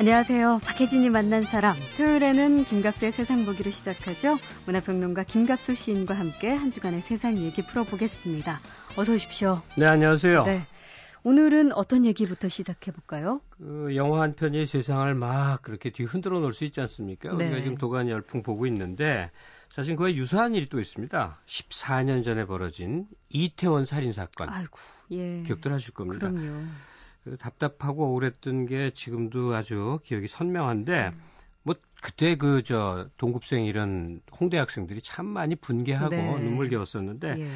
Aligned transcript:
안녕하세요. 0.00 0.60
박혜진이 0.62 1.10
만난 1.10 1.42
사람. 1.42 1.74
토요일에는 1.96 2.64
김갑수의 2.66 3.10
세상 3.10 3.44
보기로 3.44 3.72
시작하죠. 3.72 4.38
문화평론가 4.66 5.24
김갑수 5.24 5.74
시인과 5.74 6.14
함께 6.14 6.54
한 6.54 6.70
주간의 6.70 7.02
세상 7.02 7.36
얘기 7.38 7.62
풀어보겠습니다. 7.62 8.60
어서 8.96 9.14
오십시오. 9.14 9.60
네, 9.76 9.86
안녕하세요. 9.86 10.44
네. 10.44 10.66
오늘은 11.24 11.72
어떤 11.72 12.06
얘기부터 12.06 12.48
시작해 12.48 12.92
볼까요? 12.92 13.40
그 13.58 13.96
영화 13.96 14.22
한 14.22 14.36
편이 14.36 14.66
세상을 14.66 15.12
막 15.16 15.62
그렇게 15.62 15.90
뒤 15.90 16.04
흔들어 16.04 16.38
놓을 16.38 16.52
수 16.52 16.64
있지 16.64 16.80
않습니까? 16.80 17.36
네. 17.36 17.46
우리가 17.46 17.62
지금 17.62 17.76
도가니 17.76 18.12
열풍 18.12 18.44
보고 18.44 18.66
있는데 18.66 19.32
사실 19.68 19.96
그에 19.96 20.14
유사한 20.14 20.54
일이 20.54 20.68
또 20.68 20.80
있습니다. 20.80 21.40
14년 21.44 22.24
전에 22.24 22.46
벌어진 22.46 23.08
이태원 23.30 23.84
살인 23.84 24.12
사건. 24.12 24.48
아이고, 24.48 24.78
예. 25.10 25.42
기억들 25.42 25.72
하실 25.72 25.92
겁니다. 25.92 26.30
그럼요. 26.30 26.66
그 27.24 27.36
답답하고 27.36 28.06
억울했던 28.06 28.66
게 28.66 28.90
지금도 28.94 29.54
아주 29.54 29.98
기억이 30.04 30.26
선명한데 30.28 31.08
음. 31.08 31.20
뭐 31.62 31.74
그때 32.00 32.36
그 32.36 32.62
저 32.62 33.08
동급생 33.16 33.64
이런 33.64 34.20
홍대 34.40 34.58
학생들이 34.58 35.00
참 35.02 35.26
많이 35.26 35.56
분개하고 35.56 36.14
네. 36.14 36.38
눈물겨웠었는데 36.40 37.34
예. 37.38 37.48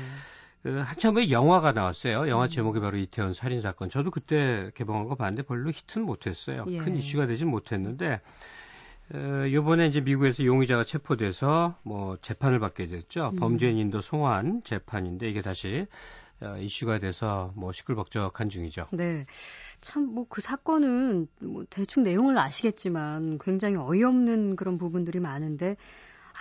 그 0.63 0.79
한참 0.79 1.17
후에 1.17 1.31
영화가 1.31 1.73
나왔어요. 1.73 2.29
영화 2.29 2.45
음. 2.45 2.49
제목이 2.49 2.79
바로 2.81 2.97
이태원 2.97 3.35
살인 3.35 3.61
사건. 3.61 3.91
저도 3.91 4.11
그때 4.11 4.71
개봉한 4.75 5.07
거 5.07 5.17
봤는데 5.17 5.43
별로 5.43 5.71
히트는 5.71 6.07
못했어요. 6.07 6.65
예. 6.69 6.79
큰 6.79 6.97
이슈가 6.97 7.27
되진 7.27 7.49
못했는데 7.49 8.21
어, 9.15 9.45
요번에 9.51 9.89
이제 9.89 10.01
미국에서 10.01 10.45
용의자가 10.45 10.85
체포돼서 10.85 11.77
뭐 11.83 12.17
재판을 12.23 12.61
받게 12.61 12.87
됐죠. 12.87 13.31
음. 13.35 13.37
범죄인도 13.37 14.01
송환 14.01 14.63
재판인데 14.65 15.29
이게 15.29 15.43
다시 15.43 15.87
어, 15.91 16.22
이슈가 16.61 16.99
돼서 16.99 17.53
뭐 17.57 17.73
시끌벅적한 17.73 18.49
중이죠. 18.49 18.87
네. 18.93 19.27
참 19.81 20.05
뭐 20.15 20.27
그 20.29 20.41
사건은 20.41 21.27
뭐 21.41 21.65
대충 21.69 22.03
내용을 22.05 22.39
아시겠지만 22.39 23.39
굉장히 23.39 23.77
어이없는 23.77 24.57
그런 24.57 24.79
부분들이 24.79 25.21
많은데 25.21 25.77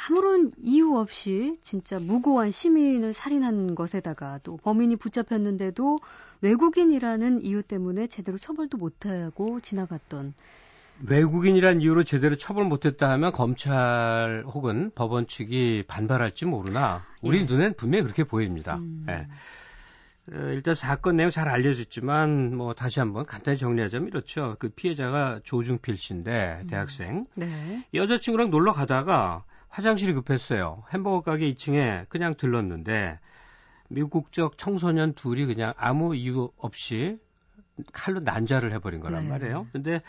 아무런 0.09 0.51
이유 0.61 0.95
없이 0.95 1.55
진짜 1.63 1.99
무고한 1.99 2.51
시민을 2.51 3.13
살인한 3.13 3.75
것에다가 3.75 4.39
또 4.43 4.57
범인이 4.57 4.95
붙잡혔는데도 4.95 5.99
외국인이라는 6.41 7.41
이유 7.41 7.61
때문에 7.61 8.07
제대로 8.07 8.37
처벌도 8.37 8.77
못하고 8.77 9.59
지나갔던 9.59 10.33
외국인이란 11.07 11.81
이유로 11.81 12.03
제대로 12.03 12.35
처벌 12.35 12.65
못했다 12.65 13.09
하면 13.11 13.31
검찰 13.31 14.43
혹은 14.45 14.91
법원 14.93 15.27
측이 15.27 15.85
반발할지 15.87 16.45
모르나 16.45 17.03
우리 17.21 17.39
예. 17.39 17.43
눈엔 17.45 17.73
분명히 17.75 18.03
그렇게 18.03 18.23
보입니다. 18.23 18.77
음. 18.77 19.05
예. 19.09 19.27
어, 20.29 20.35
일단 20.53 20.75
사건 20.75 21.17
내용 21.17 21.29
잘 21.31 21.49
알려졌지만 21.49 22.55
뭐 22.55 22.73
다시 22.73 22.99
한번 22.99 23.25
간단히 23.25 23.57
정리하자면 23.57 24.07
이렇죠. 24.07 24.55
그 24.59 24.69
피해자가 24.69 25.39
조중필 25.43 25.97
씨인데 25.97 26.59
음. 26.61 26.67
대학생 26.67 27.25
네. 27.35 27.85
여자친구랑 27.93 28.51
놀러 28.51 28.71
가다가 28.71 29.43
화장실이 29.69 30.13
급했어요. 30.13 30.83
햄버거 30.93 31.21
가게 31.21 31.51
2층에 31.53 32.07
그냥 32.09 32.35
들렀는데 32.35 33.19
미국 33.87 34.11
국적 34.11 34.57
청소년 34.57 35.13
둘이 35.13 35.45
그냥 35.45 35.73
아무 35.77 36.15
이유 36.15 36.51
없이 36.57 37.17
칼로 37.91 38.19
난자를 38.19 38.71
해버린 38.73 38.99
거란 38.99 39.23
네. 39.23 39.29
말이에요. 39.29 39.67
근데 39.71 40.01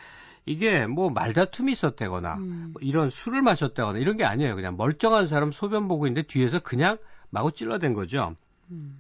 이게 0.45 0.87
뭐 0.87 1.11
말다툼이 1.11 1.73
있었다거나 1.73 2.35
음. 2.35 2.71
뭐 2.73 2.83
이런 2.83 3.09
술을 3.09 3.43
마셨다거나 3.43 3.99
이런 3.99 4.17
게 4.17 4.25
아니에요. 4.25 4.55
그냥 4.57 4.77
멀쩡한 4.77 5.27
사람 5.27 5.53
소변 5.53 5.89
보고 5.89 6.07
있는데 6.07 6.27
뒤에서 6.27 6.59
그냥 6.61 6.99
마구 7.31 7.53
찔러댄 7.53 7.95
거죠. 7.95 8.37
음. 8.71 8.99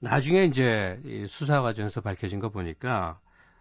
나중에 0.00 0.44
이제 0.44 1.00
수사 1.28 1.62
과정에서 1.62 2.00
밝혀진 2.00 2.38
거 2.38 2.48
보니까 2.50 3.18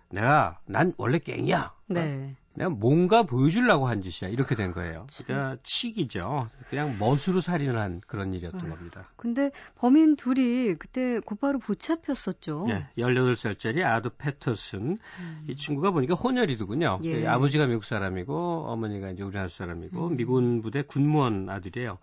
내가 0.10 0.60
난 0.66 0.94
원래 0.98 1.20
깽이야. 1.20 1.74
네. 1.88 2.36
내가 2.58 2.72
뭔가 2.72 3.22
보여주려고 3.22 3.88
한 3.88 4.02
짓이야. 4.02 4.32
이렇게 4.32 4.56
된 4.56 4.72
거예요. 4.72 5.06
그러니까 5.26 5.58
치기죠. 5.64 6.50
그냥 6.72 6.98
멋으로 6.98 7.40
살인을 7.40 7.78
한 7.78 8.02
그런 8.08 8.34
일이었던 8.34 8.60
아, 8.60 8.76
겁니다. 8.76 9.10
근데 9.16 9.52
범인 9.76 10.16
둘이 10.16 10.74
그때 10.76 11.20
곧바로 11.20 11.60
붙잡혔었죠. 11.60 12.66
네. 12.68 12.88
18살짜리 12.98 13.84
아드 13.84 14.10
패터슨. 14.18 14.98
음. 15.20 15.46
이 15.48 15.56
친구가 15.56 15.92
보니까 15.92 16.16
혼혈이더군요. 16.16 17.02
예. 17.04 17.22
그 17.22 17.30
아버지가 17.30 17.68
미국 17.68 17.84
사람이고 17.84 18.66
어머니가 18.68 19.12
이제 19.12 19.22
우리나라 19.22 19.50
사람이고 19.50 20.08
음. 20.08 20.18
미군 20.18 20.64
부대 20.64 20.82
군무원 20.82 21.50
아들이에요. 21.50 22.00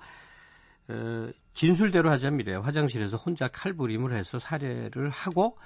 어, 0.88 1.30
진술대로 1.54 2.10
하자면 2.10 2.40
이래요. 2.40 2.60
화장실에서 2.60 3.16
혼자 3.16 3.48
칼부림을 3.48 4.14
해서 4.14 4.38
살해를 4.38 5.10
하고 5.10 5.56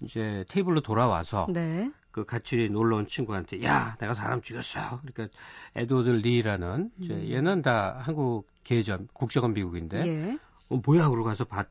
이제 0.00 0.44
테이블로 0.48 0.80
돌아와서 0.80 1.46
네. 1.48 1.90
그 2.10 2.24
같이 2.24 2.68
놀러 2.70 2.96
온 2.96 3.06
친구한테 3.06 3.62
야 3.64 3.96
내가 4.00 4.14
사람 4.14 4.40
죽였어. 4.42 5.00
그러니까 5.02 5.28
에드워드 5.74 6.08
리라는 6.10 6.90
이제 7.00 7.14
음. 7.14 7.30
얘는 7.30 7.62
다 7.62 7.96
한국 7.98 8.46
계점 8.64 9.06
국적은 9.12 9.54
미국인데 9.54 10.06
예. 10.06 10.38
어, 10.68 10.80
뭐야 10.84 11.08
그러고 11.08 11.24
가서 11.24 11.44
봤, 11.44 11.68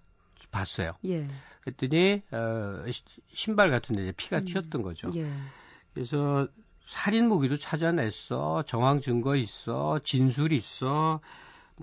봤어요. 0.51 0.94
예. 1.05 1.23
그랬더니 1.61 2.21
어, 2.31 2.83
신발 3.33 3.69
같은데 3.69 4.03
이제 4.03 4.11
피가 4.11 4.39
음. 4.39 4.45
튀었던 4.45 4.81
거죠. 4.81 5.11
예. 5.15 5.29
그래서 5.94 6.47
살인 6.85 7.27
무기도 7.27 7.57
찾아냈어, 7.57 8.63
정황 8.67 9.01
증거 9.01 9.35
있어, 9.35 9.99
진술 10.03 10.53
있어, 10.53 11.19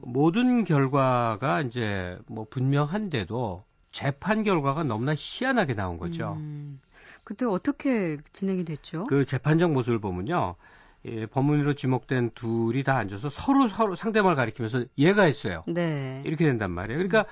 모든 0.01 0.65
결과가 0.65 1.61
이제 1.63 2.19
뭐 2.27 2.47
분명한데도 2.49 3.65
재판 3.91 4.43
결과가 4.43 4.85
너무나 4.85 5.15
희한하게 5.17 5.75
나온 5.75 5.99
거죠. 5.99 6.35
음. 6.39 6.81
그때 7.25 7.45
어떻게 7.45 8.17
진행이 8.33 8.65
됐죠? 8.65 9.05
그 9.05 9.25
재판적 9.27 9.73
모습을 9.73 9.99
보면요. 10.01 10.57
예, 11.05 11.27
법문으로 11.27 11.75
지목된 11.75 12.31
둘이 12.35 12.85
다 12.85 12.97
앉아서 12.97 13.29
서로 13.29 13.69
서로 13.69 13.95
상대방을 13.95 14.37
가리키면서 14.37 14.85
얘가 14.99 15.25
했어요. 15.25 15.65
네. 15.67 16.23
이렇게 16.25 16.45
된단 16.45 16.71
말이에요. 16.71 16.97
그러니까 16.99 17.27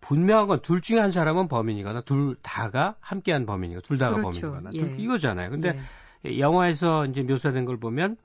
분명한 0.00 0.48
건 0.48 0.60
둘 0.62 0.80
중에 0.80 0.98
한 0.98 1.10
사람은 1.10 1.48
범인이거나 1.48 2.02
둘 2.02 2.36
다가 2.42 2.96
함께한 3.00 3.46
범인이거나 3.46 3.82
둘 3.82 3.98
다가 3.98 4.16
그렇죠. 4.16 4.50
범인이거나 4.52 4.70
예. 4.74 4.96
이거잖아요. 5.02 5.50
근데 5.50 5.78
예. 6.26 6.38
영화에서 6.38 7.06
이제 7.06 7.22
묘사된 7.22 7.64
걸 7.64 7.78
보면 7.78 8.16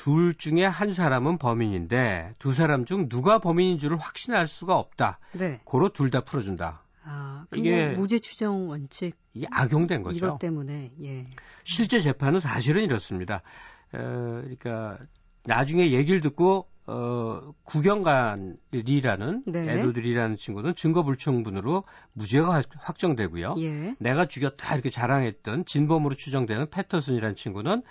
둘 0.00 0.32
중에 0.32 0.64
한 0.64 0.92
사람은 0.92 1.36
범인인데 1.36 2.32
두 2.38 2.52
사람 2.52 2.86
중 2.86 3.10
누가 3.10 3.38
범인인 3.38 3.76
줄을 3.76 3.98
확신할 3.98 4.48
수가 4.48 4.78
없다. 4.78 5.18
네. 5.32 5.60
고로 5.64 5.90
둘 5.90 6.10
다 6.10 6.22
풀어준다. 6.22 6.82
아, 7.04 7.44
이게 7.54 7.88
무죄 7.88 8.18
추정 8.18 8.70
원칙 8.70 9.14
이게 9.34 9.46
악용된 9.50 10.02
거죠. 10.02 10.16
이것 10.16 10.38
때문에 10.38 10.92
예. 11.02 11.26
실제 11.64 12.00
재판은 12.00 12.40
사실은 12.40 12.82
이렇습니다. 12.82 13.42
어, 13.92 14.40
그러니까 14.42 14.96
나중에 15.44 15.90
얘기를 15.90 16.22
듣고 16.22 16.66
어, 16.90 17.54
구경관리라는 17.62 19.44
네. 19.46 19.78
에도들이라는 19.78 20.36
친구는 20.36 20.74
증거 20.74 21.04
불충분으로 21.04 21.84
무죄가 22.14 22.62
확정되고요. 22.78 23.54
예. 23.58 23.94
내가 24.00 24.26
죽였다 24.26 24.74
이렇게 24.74 24.90
자랑했던 24.90 25.66
진범으로 25.66 26.16
추정되는 26.16 26.70
패터슨이라는 26.70 27.36
친구는 27.36 27.82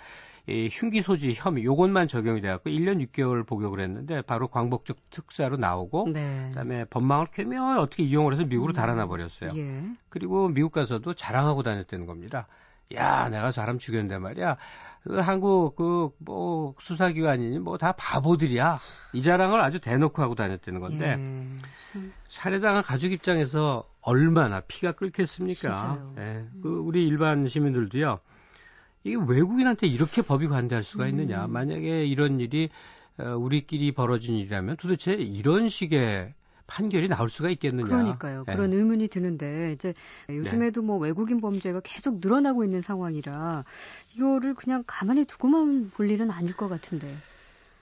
이 0.48 0.68
흉기 0.70 1.00
소지 1.00 1.32
혐의 1.34 1.64
요것만 1.64 2.08
적용이 2.08 2.42
돼갖고 2.42 2.68
1년 2.68 3.06
6개월 3.06 3.46
복역을 3.46 3.80
했는데 3.80 4.20
바로 4.20 4.48
광복적 4.48 4.98
특사로 5.08 5.56
나오고 5.56 6.10
네. 6.12 6.48
그다음에 6.50 6.84
법망을 6.86 7.28
쾌명히 7.32 7.78
어떻게 7.78 8.02
이용을 8.02 8.34
해서 8.34 8.44
미국으로 8.44 8.72
음. 8.72 8.74
달아나 8.74 9.06
버렸어요. 9.06 9.52
예. 9.56 9.82
그리고 10.10 10.48
미국 10.48 10.72
가서도 10.72 11.14
자랑하고 11.14 11.62
다녔다는 11.62 12.04
겁니다. 12.04 12.48
야, 12.94 13.28
내가 13.28 13.52
사람 13.52 13.78
죽였는데 13.78 14.18
말이야. 14.18 14.56
그 15.02 15.18
한국 15.18 15.76
그 15.76 16.10
뭐 16.18 16.74
수사기관이니 16.78 17.58
뭐 17.60 17.78
다 17.78 17.92
바보들이야. 17.92 18.76
이 19.14 19.22
자랑을 19.22 19.60
아주 19.62 19.80
대놓고 19.80 20.20
하고 20.22 20.34
다녔다는 20.34 20.80
건데 20.80 21.16
예. 21.18 22.00
살해당한 22.28 22.82
가족 22.82 23.10
입장에서 23.12 23.84
얼마나 24.02 24.60
피가 24.60 24.92
끓겠습니까? 24.92 25.98
예. 26.18 26.44
그 26.62 26.68
우리 26.78 27.06
일반 27.06 27.46
시민들도요. 27.46 28.20
이게 29.04 29.16
외국인한테 29.16 29.86
이렇게 29.86 30.20
법이 30.22 30.48
관대할 30.48 30.82
수가 30.82 31.06
있느냐. 31.08 31.46
음. 31.46 31.52
만약에 31.52 32.04
이런 32.04 32.38
일이 32.40 32.68
어, 33.18 33.34
우리끼리 33.36 33.92
벌어진 33.92 34.36
일이라면 34.36 34.76
도대체 34.76 35.12
이런 35.14 35.68
식의 35.68 36.34
판결이 36.70 37.08
나올 37.08 37.28
수가 37.28 37.50
있겠느냐. 37.50 37.86
그러니까요. 37.86 38.44
네. 38.46 38.54
그런 38.54 38.72
의문이 38.72 39.08
드는데 39.08 39.72
이제 39.72 39.92
요즘에도 40.28 40.80
네. 40.80 40.86
뭐 40.86 40.98
외국인 40.98 41.40
범죄가 41.40 41.80
계속 41.84 42.20
늘어나고 42.20 42.64
있는 42.64 42.80
상황이라 42.80 43.64
이거를 44.14 44.54
그냥 44.54 44.84
가만히 44.86 45.24
두고만 45.24 45.90
볼 45.90 46.08
일은 46.10 46.30
아닐 46.30 46.56
것 46.56 46.68
같은데. 46.68 47.14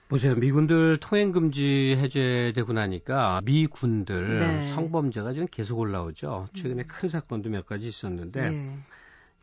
보세요. 0.07 0.33
미군들 0.33 0.97
통행 0.99 1.31
금지 1.31 1.95
해제되고 1.99 2.73
나니까 2.73 3.41
미군들 3.45 4.39
네. 4.39 4.73
성범죄가 4.73 5.33
지금 5.33 5.47
계속 5.51 5.77
올라오죠. 5.77 6.47
최근에 6.55 6.81
음. 6.81 6.87
큰 6.87 7.09
사건도 7.09 7.49
몇 7.51 7.67
가지 7.67 7.87
있었는데 7.87 8.49
네. 8.49 8.77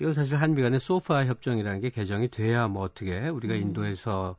이건 0.00 0.12
사실 0.12 0.36
한미 0.36 0.62
간의 0.62 0.80
소파 0.80 1.24
협정이라는 1.24 1.80
게 1.80 1.90
개정이 1.90 2.28
돼야 2.28 2.66
뭐 2.66 2.82
어떻게 2.82 3.28
우리가 3.28 3.54
음. 3.54 3.62
인도에서 3.62 4.34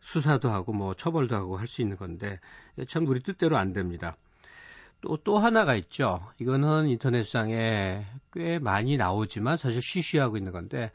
수사도 0.00 0.50
하고 0.50 0.72
뭐 0.72 0.94
처벌도 0.94 1.34
하고 1.34 1.56
할 1.56 1.66
수 1.66 1.82
있는 1.82 1.96
건데 1.96 2.38
참 2.88 3.06
우리 3.06 3.20
뜻대로 3.20 3.56
안 3.56 3.72
됩니다. 3.72 4.14
또, 5.02 5.18
또 5.18 5.38
하나가 5.38 5.74
있죠. 5.74 6.20
이거는 6.40 6.88
인터넷상에 6.88 8.04
꽤 8.32 8.58
많이 8.58 8.96
나오지만 8.96 9.58
사실 9.58 9.82
쉬쉬하고 9.82 10.38
있는 10.38 10.52
건데 10.52 10.90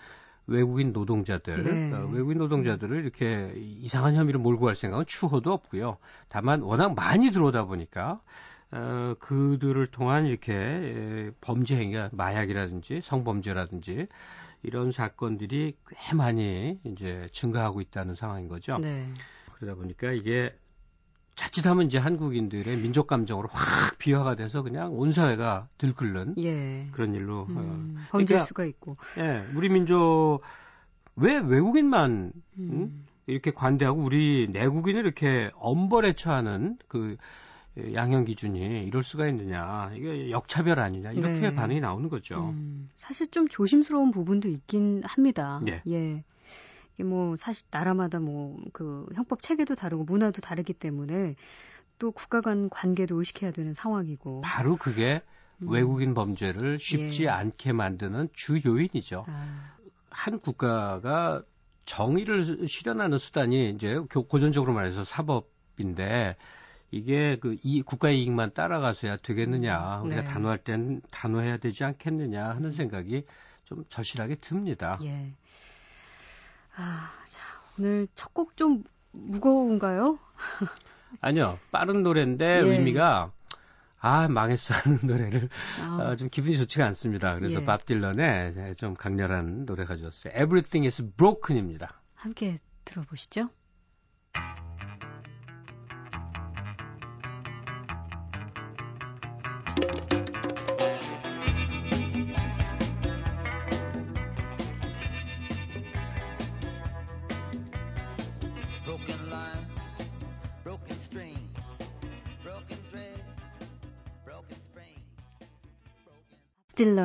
외국인 0.47 0.93
노동자들, 0.93 1.63
네. 1.63 1.93
어, 1.93 2.07
외국인 2.07 2.37
노동자들을 2.37 3.03
이렇게 3.03 3.53
이상한 3.55 4.15
혐의로 4.15 4.39
몰고 4.39 4.65
갈 4.65 4.75
생각은 4.75 5.05
추호도 5.05 5.51
없고요. 5.51 5.97
다만 6.29 6.61
워낙 6.61 6.95
많이 6.95 7.31
들어오다 7.31 7.65
보니까 7.65 8.21
어, 8.71 9.13
그들을 9.19 9.87
통한 9.87 10.25
이렇게 10.25 10.53
에, 10.53 11.31
범죄 11.41 11.77
행위가 11.77 12.09
마약이라든지 12.13 13.01
성범죄라든지 13.01 14.07
이런 14.63 14.91
사건들이 14.91 15.75
꽤 15.87 16.15
많이 16.15 16.79
이제 16.85 17.29
증가하고 17.33 17.81
있다는 17.81 18.15
상황인 18.15 18.47
거죠. 18.47 18.77
네. 18.77 19.07
그러다 19.55 19.75
보니까 19.75 20.11
이게 20.11 20.53
자칫하면 21.37 21.85
이제 21.85 21.99
한국인들의 21.99 22.77
민족 22.77 23.05
감정으로 23.05 23.47
확 23.51 23.97
비화가 23.99 24.35
돼서 24.35 24.63
그냥 24.63 24.97
온 24.97 25.11
사회가 25.11 25.69
들끓는 25.77 26.33
예. 26.39 26.87
그런 26.91 27.13
일로 27.13 27.45
음, 27.49 27.55
어. 27.57 28.09
번질 28.11 28.35
그러니까, 28.35 28.45
수가 28.45 28.65
있고. 28.65 28.97
예, 29.19 29.45
우리 29.55 29.69
민족 29.69 30.41
왜 31.15 31.37
외국인만 31.37 32.33
음. 32.57 32.69
음? 32.71 33.05
이렇게 33.27 33.51
관대하고 33.51 34.01
우리 34.01 34.47
내국인을 34.51 35.05
이렇게 35.05 35.51
엄벌에 35.55 36.13
처하는 36.13 36.79
그 36.87 37.17
양형 37.93 38.25
기준이 38.25 38.85
이럴 38.85 39.03
수가 39.03 39.27
있느냐 39.27 39.91
이게 39.95 40.31
역차별 40.31 40.79
아니냐 40.79 41.11
이렇게 41.11 41.49
네. 41.49 41.55
반응이 41.55 41.79
나오는 41.81 42.09
거죠. 42.09 42.49
음, 42.49 42.89
사실 42.95 43.29
좀 43.29 43.47
조심스러운 43.47 44.09
부분도 44.09 44.49
있긴 44.49 45.03
합니다. 45.05 45.61
예. 45.67 45.83
예. 45.87 46.23
뭐 47.03 47.35
사실 47.37 47.65
나라마다 47.71 48.19
뭐 48.19 48.57
그 48.73 49.05
형법 49.15 49.41
체계도 49.41 49.75
다르고 49.75 50.03
문화도 50.03 50.41
다르기 50.41 50.73
때문에 50.73 51.35
또 51.99 52.11
국가 52.11 52.41
간 52.41 52.69
관계도 52.69 53.17
의식해야 53.19 53.51
되는 53.51 53.73
상황이고. 53.73 54.41
바로 54.41 54.75
그게 54.75 55.21
음. 55.61 55.69
외국인 55.69 56.13
범죄를 56.13 56.77
쉽지 56.79 57.23
예. 57.23 57.29
않게 57.29 57.73
만드는 57.73 58.29
주 58.33 58.61
요인이죠. 58.63 59.25
아. 59.27 59.75
한 60.09 60.39
국가가 60.39 61.43
정의를 61.85 62.67
실현하는 62.67 63.17
수단이 63.17 63.71
이제 63.71 63.97
고전적으로 64.29 64.73
말해서 64.73 65.03
사법인데 65.03 66.35
이게 66.91 67.37
그 67.39 67.55
이 67.63 67.81
국가 67.81 68.09
이익만 68.09 68.53
따라가서야 68.53 69.17
되겠느냐 69.17 70.01
우리가 70.01 70.21
네. 70.21 70.27
단호할 70.27 70.59
땐 70.59 71.01
단호해야 71.11 71.57
되지 71.57 71.83
않겠느냐 71.83 72.49
하는 72.49 72.71
생각이 72.73 73.25
좀 73.65 73.83
절실하게 73.89 74.35
듭니다. 74.35 74.97
예. 75.03 75.33
아, 76.77 77.11
자, 77.27 77.41
오늘 77.77 78.07
첫 78.15 78.33
곡 78.33 78.55
좀 78.55 78.83
무거운가요? 79.11 80.19
아니요. 81.21 81.57
빠른 81.71 82.03
노래인데 82.03 82.45
예. 82.45 82.59
의미가 82.59 83.31
아, 83.99 84.27
망했어 84.27 84.73
하는 84.75 84.99
노래를 85.07 85.49
아. 85.81 85.97
어, 86.11 86.15
좀 86.15 86.29
기분이 86.29 86.57
좋지가 86.57 86.85
않습니다. 86.87 87.35
그래서 87.35 87.61
예. 87.61 87.65
밥 87.65 87.85
딜런의 87.85 88.75
좀 88.77 88.93
강렬한 88.93 89.65
노래 89.65 89.85
가져왔어요. 89.85 90.33
Everything 90.33 90.85
is 90.85 91.03
Broken입니다. 91.17 92.01
함께 92.15 92.57
들어보시죠. 92.85 93.49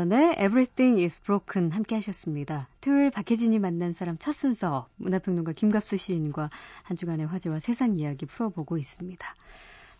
딜런의 0.03 0.37
Everything 0.39 1.01
is 1.03 1.21
Broken 1.23 1.71
함께 1.71 1.95
하셨습니다. 1.97 2.69
토요일 2.81 3.11
박혜진이 3.11 3.59
만난 3.59 3.93
사람 3.93 4.17
첫 4.19 4.33
순서 4.33 4.89
문화평론가 4.97 5.53
김갑수 5.53 5.97
시인과 5.97 6.51
한 6.83 6.97
주간의 6.97 7.27
화제와 7.27 7.61
세상 7.61 7.99
이야기 7.99 8.27
풀어보고 8.27 8.79
있습니다. 8.79 9.35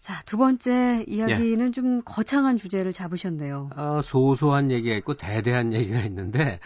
자, 0.01 0.23
두 0.25 0.37
번째 0.39 1.05
이야기는 1.07 1.67
예. 1.67 1.71
좀 1.71 2.03
거창한 2.05 2.57
주제를 2.57 2.93
잡으셨네요. 2.93 3.71
어, 3.77 4.01
소소한 4.03 4.71
얘기가 4.73 4.97
있고 4.97 5.15
대대한 5.15 5.73
얘기가 5.73 6.01
있는데 6.01 6.59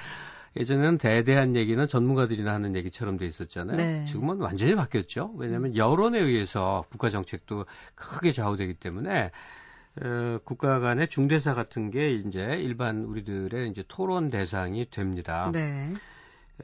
예전에는 0.57 0.97
대대한 0.97 1.57
얘기는 1.57 1.87
전문가들이나 1.87 2.55
하는 2.55 2.75
얘기처럼 2.75 3.19
돼 3.19 3.27
있었잖아요. 3.27 3.77
네. 3.77 4.05
지금은 4.07 4.39
완전히 4.39 4.75
바뀌었죠. 4.75 5.35
왜냐하면 5.37 5.77
여론에 5.77 6.19
의해서 6.19 6.85
국가 6.89 7.11
정책도 7.11 7.67
크게 7.95 8.33
좌우되기 8.33 8.75
때문에 8.75 9.31
어, 10.03 10.39
국가 10.45 10.79
간의 10.79 11.09
중대사 11.09 11.55
같은 11.55 11.91
게 11.91 12.13
이제 12.13 12.41
일반 12.41 13.05
우리들의 13.05 13.71
이제 13.71 13.83
토론 13.89 14.31
대상이 14.31 14.89
됩니다. 14.91 15.51
네. 15.53 15.91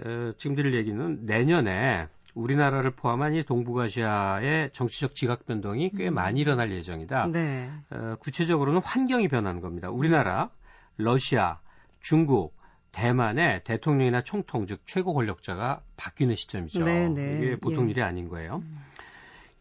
어, 0.00 0.32
지금 0.38 0.56
드릴 0.56 0.74
얘기는 0.74 1.18
내년에 1.24 2.08
우리나라를 2.34 2.92
포함한 2.92 3.34
이 3.34 3.44
동북아시아의 3.44 4.70
정치적 4.72 5.14
지각 5.14 5.46
변동이 5.46 5.90
꽤 5.96 6.08
음. 6.08 6.14
많이 6.14 6.40
일어날 6.40 6.72
예정이다. 6.72 7.28
네. 7.32 7.70
어, 7.90 8.16
구체적으로는 8.20 8.80
환경이 8.82 9.28
변하는 9.28 9.60
겁니다. 9.60 9.90
우리나라, 9.90 10.50
러시아, 10.96 11.58
중국, 12.00 12.54
대만의 12.92 13.64
대통령이나 13.64 14.22
총통 14.22 14.66
즉 14.66 14.82
최고 14.84 15.14
권력자가 15.14 15.80
바뀌는 15.96 16.34
시점이죠. 16.34 16.84
네, 16.84 17.08
네. 17.08 17.38
이게 17.38 17.56
보통 17.56 17.86
예. 17.86 17.90
일이 17.90 18.02
아닌 18.02 18.28
거예요. 18.28 18.62
음. 18.64 18.78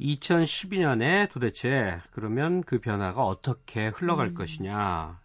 2012년에 0.02 1.30
도대체 1.30 2.00
그러면 2.12 2.64
그 2.64 2.80
변화가 2.80 3.24
어떻게 3.24 3.88
흘러갈 3.88 4.28
음. 4.28 4.34
것이냐. 4.34 5.20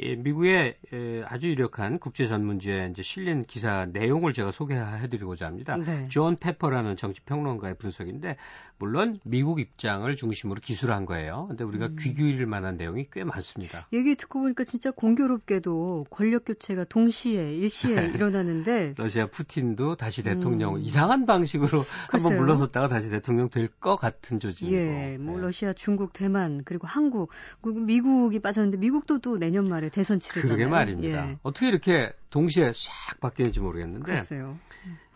예, 0.00 0.14
미국의 0.16 0.76
에, 0.92 1.22
아주 1.26 1.48
유력한 1.48 1.98
국제 1.98 2.26
전문지에 2.26 2.88
이제 2.92 3.02
실린 3.02 3.44
기사 3.44 3.86
내용을 3.92 4.32
제가 4.32 4.50
소개해드리고자 4.50 5.46
합니다. 5.46 5.76
네. 5.76 6.06
존 6.08 6.36
페퍼라는 6.36 6.96
정치 6.96 7.20
평론가의 7.22 7.76
분석인데 7.76 8.36
물론 8.78 9.18
미국 9.24 9.60
입장을 9.60 10.14
중심으로 10.14 10.60
기술한 10.60 11.06
거예요. 11.06 11.46
근데 11.48 11.64
우리가 11.64 11.86
음. 11.86 11.96
귀 12.00 12.14
기울일 12.14 12.46
만한 12.46 12.76
내용이 12.76 13.06
꽤 13.12 13.24
많습니다. 13.24 13.86
얘기 13.92 14.14
듣고 14.14 14.40
보니까 14.40 14.64
진짜 14.64 14.90
공교롭게도 14.90 16.06
권력 16.10 16.44
교체가 16.44 16.84
동시에 16.84 17.54
일시에 17.56 17.94
네. 17.94 18.08
일어나는데 18.14 18.94
러시아 18.98 19.26
푸틴도 19.26 19.96
다시 19.96 20.22
대통령 20.22 20.76
음. 20.76 20.80
이상한 20.80 21.26
방식으로 21.26 21.68
한번 22.10 22.36
물러섰다가 22.36 22.88
다시 22.88 23.10
대통령 23.10 23.48
될 23.48 23.72
것 23.80 23.96
같은 23.96 24.38
조직이고. 24.38 24.76
예, 24.76 25.18
뭐 25.18 25.36
네. 25.36 25.42
러시아, 25.42 25.72
중국, 25.72 26.12
대만 26.12 26.62
그리고 26.64 26.86
한국 26.86 27.30
그리고 27.60 27.80
미국이 27.80 28.38
빠졌는데 28.38 28.76
미국도 28.78 29.18
또 29.20 29.38
내년 29.38 29.61
말에 29.68 29.88
대선 29.88 30.20
치르잖아요. 30.20 30.56
그게 30.56 30.66
말입니다. 30.68 31.30
예. 31.30 31.38
어떻게 31.42 31.68
이렇게 31.68 32.12
동시에 32.30 32.72
싹 32.74 33.20
바뀌는지 33.20 33.60
모르겠는데. 33.60 34.12
글쎄요. 34.12 34.56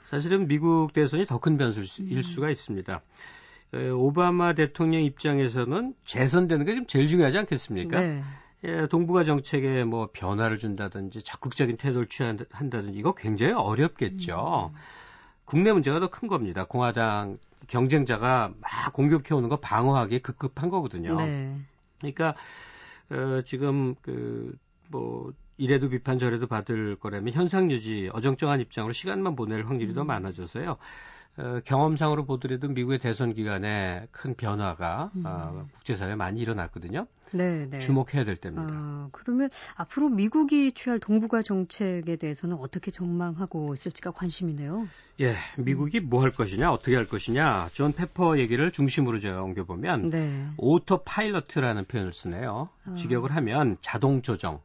사실은 0.04 0.46
미국 0.46 0.92
대선이 0.92 1.26
더 1.26 1.38
큰 1.38 1.56
변수일 1.58 2.16
음. 2.16 2.22
수가 2.22 2.50
있습니다. 2.50 3.00
에, 3.74 3.88
오바마 3.90 4.54
대통령 4.54 5.02
입장에서는 5.02 5.94
재선되는 6.04 6.64
게 6.64 6.72
지금 6.72 6.86
제일 6.86 7.06
중요하지 7.08 7.38
않겠습니까? 7.38 8.00
네. 8.00 8.22
예, 8.64 8.86
동북아 8.88 9.24
정책에 9.24 9.84
뭐 9.84 10.08
변화를 10.12 10.56
준다든지 10.56 11.22
적극적인 11.22 11.76
태도를 11.76 12.06
취한다든지 12.08 12.98
이거 12.98 13.14
굉장히 13.14 13.52
어렵겠죠. 13.52 14.70
음. 14.72 14.78
국내 15.44 15.72
문제가 15.72 16.00
더 16.00 16.08
큰 16.08 16.28
겁니다. 16.28 16.64
공화당 16.64 17.38
경쟁자가 17.68 18.52
막 18.60 18.92
공격해오는 18.92 19.48
거 19.48 19.56
방어하기 19.56 20.20
급급한 20.20 20.70
거거든요. 20.70 21.16
네. 21.16 21.56
그러니까 21.98 22.34
어, 23.10 23.42
지금 23.44 23.94
그뭐 24.02 25.32
이래도 25.58 25.88
비판 25.88 26.18
저래도 26.18 26.46
받을 26.46 26.96
거라면 26.96 27.32
현상 27.32 27.70
유지 27.70 28.10
어정쩡한 28.12 28.60
입장으로 28.60 28.92
시간만 28.92 29.36
보낼 29.36 29.66
확률이 29.66 29.92
음. 29.92 29.94
더 29.94 30.04
많아져서요. 30.04 30.76
어, 31.38 31.60
경험상으로 31.64 32.24
보더라도 32.24 32.68
미국의 32.68 32.98
대선 32.98 33.34
기간에 33.34 34.06
큰 34.10 34.34
변화가 34.34 35.10
음. 35.16 35.22
어, 35.26 35.66
국제사회에 35.74 36.14
많이 36.14 36.40
일어났거든요. 36.40 37.06
네, 37.32 37.68
네. 37.68 37.78
주목해야 37.78 38.24
될 38.24 38.36
때입니다. 38.36 38.66
아, 38.70 39.08
그러면 39.12 39.50
앞으로 39.74 40.08
미국이 40.08 40.72
취할 40.72 40.98
동북아 40.98 41.42
정책에 41.42 42.16
대해서는 42.16 42.56
어떻게 42.56 42.90
전망하고 42.90 43.74
있을지가 43.74 44.12
관심이네요. 44.12 44.88
예, 45.20 45.36
미국이 45.58 46.00
뭐 46.00 46.22
할 46.22 46.30
것이냐, 46.30 46.70
어떻게 46.72 46.94
할 46.96 47.06
것이냐, 47.06 47.68
존 47.72 47.92
페퍼 47.92 48.38
얘기를 48.38 48.70
중심으로 48.72 49.18
제가 49.20 49.42
옮겨 49.42 49.64
보면 49.64 50.10
네. 50.10 50.46
autopilot이라는 50.56 51.84
표현을 51.86 52.12
쓰네요. 52.12 52.68
아. 52.86 52.94
직역을 52.94 53.34
하면 53.36 53.76
자동 53.82 54.22
조정. 54.22 54.60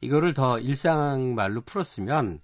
이거를 0.00 0.34
더 0.34 0.58
일상 0.58 1.34
말로 1.34 1.60
풀었으면 1.62 2.40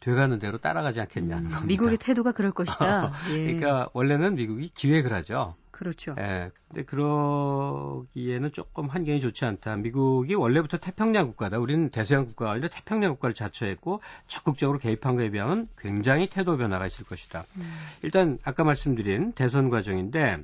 돼가는 0.00 0.38
대로 0.38 0.58
따라가지 0.58 1.00
않겠냐는 1.00 1.44
음, 1.46 1.50
겁니다. 1.50 1.66
미국의 1.66 1.96
태도가 1.98 2.32
그럴 2.32 2.52
것이다. 2.52 3.12
예. 3.30 3.44
그러니까 3.44 3.88
원래는 3.92 4.34
미국이 4.34 4.68
기획을 4.68 5.12
하죠. 5.12 5.54
그렇죠. 5.70 6.14
예. 6.18 6.50
근데 6.68 6.84
그러기에는 6.84 8.50
조금 8.52 8.86
환경이 8.86 9.20
좋지 9.20 9.44
않다. 9.44 9.76
미국이 9.76 10.34
원래부터 10.34 10.78
태평양 10.78 11.26
국가다. 11.28 11.58
우리는 11.58 11.90
대서양 11.90 12.24
국가가 12.24 12.52
아니라 12.52 12.68
태평양 12.68 13.12
국가를 13.12 13.34
자처했고 13.34 14.00
적극적으로 14.26 14.78
개입한 14.78 15.16
것에 15.16 15.30
비하면 15.30 15.68
굉장히 15.76 16.30
태도 16.30 16.56
변화가 16.56 16.86
있을 16.86 17.04
것이다. 17.04 17.44
음. 17.56 17.74
일단 18.02 18.38
아까 18.44 18.64
말씀드린 18.64 19.32
대선 19.32 19.68
과정인데 19.68 20.18
예, 20.18 20.42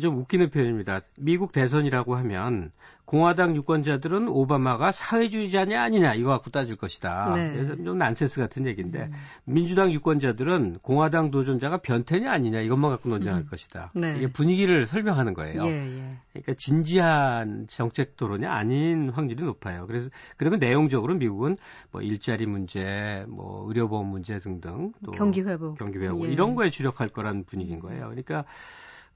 좀 0.00 0.18
웃기는 0.18 0.50
표현입니다. 0.50 1.00
미국 1.16 1.52
대선이라고 1.52 2.16
하면 2.16 2.72
공화당 3.10 3.56
유권자들은 3.56 4.28
오바마가 4.28 4.92
사회주의자냐 4.92 5.82
아니냐 5.82 6.14
이거 6.14 6.30
갖고 6.30 6.50
따질 6.50 6.76
것이다. 6.76 7.34
네. 7.34 7.52
그래서 7.52 7.74
좀 7.74 7.98
난센스 7.98 8.40
같은 8.40 8.68
얘기인데 8.68 9.06
음. 9.06 9.12
민주당 9.44 9.90
유권자들은 9.90 10.78
공화당 10.80 11.32
도전자가 11.32 11.78
변태냐 11.78 12.30
아니냐 12.30 12.60
이것만 12.60 12.88
갖고 12.88 13.08
논쟁할 13.08 13.40
음. 13.40 13.46
것이다. 13.50 13.90
네. 13.96 14.14
이게 14.16 14.28
분위기를 14.28 14.84
설명하는 14.84 15.34
거예요. 15.34 15.64
예, 15.66 15.70
예. 15.70 16.16
그러니까 16.32 16.54
진지한 16.56 17.66
정책 17.68 18.16
토론이 18.16 18.46
아닌 18.46 19.10
확률이 19.10 19.42
높아요. 19.42 19.88
그래서 19.88 20.08
그러면 20.36 20.60
내용적으로 20.60 21.16
미국은 21.16 21.56
뭐 21.90 22.02
일자리 22.02 22.46
문제, 22.46 23.24
뭐 23.26 23.66
의료보험 23.66 24.06
문제 24.06 24.38
등등 24.38 24.92
또 25.04 25.10
경기 25.10 25.40
회복, 25.40 25.76
경기 25.78 25.98
회복 25.98 26.24
예. 26.26 26.30
이런 26.30 26.54
거에 26.54 26.70
주력할 26.70 27.08
거라는 27.08 27.42
분위기인 27.42 27.80
거예요. 27.80 28.04
그러니까 28.04 28.44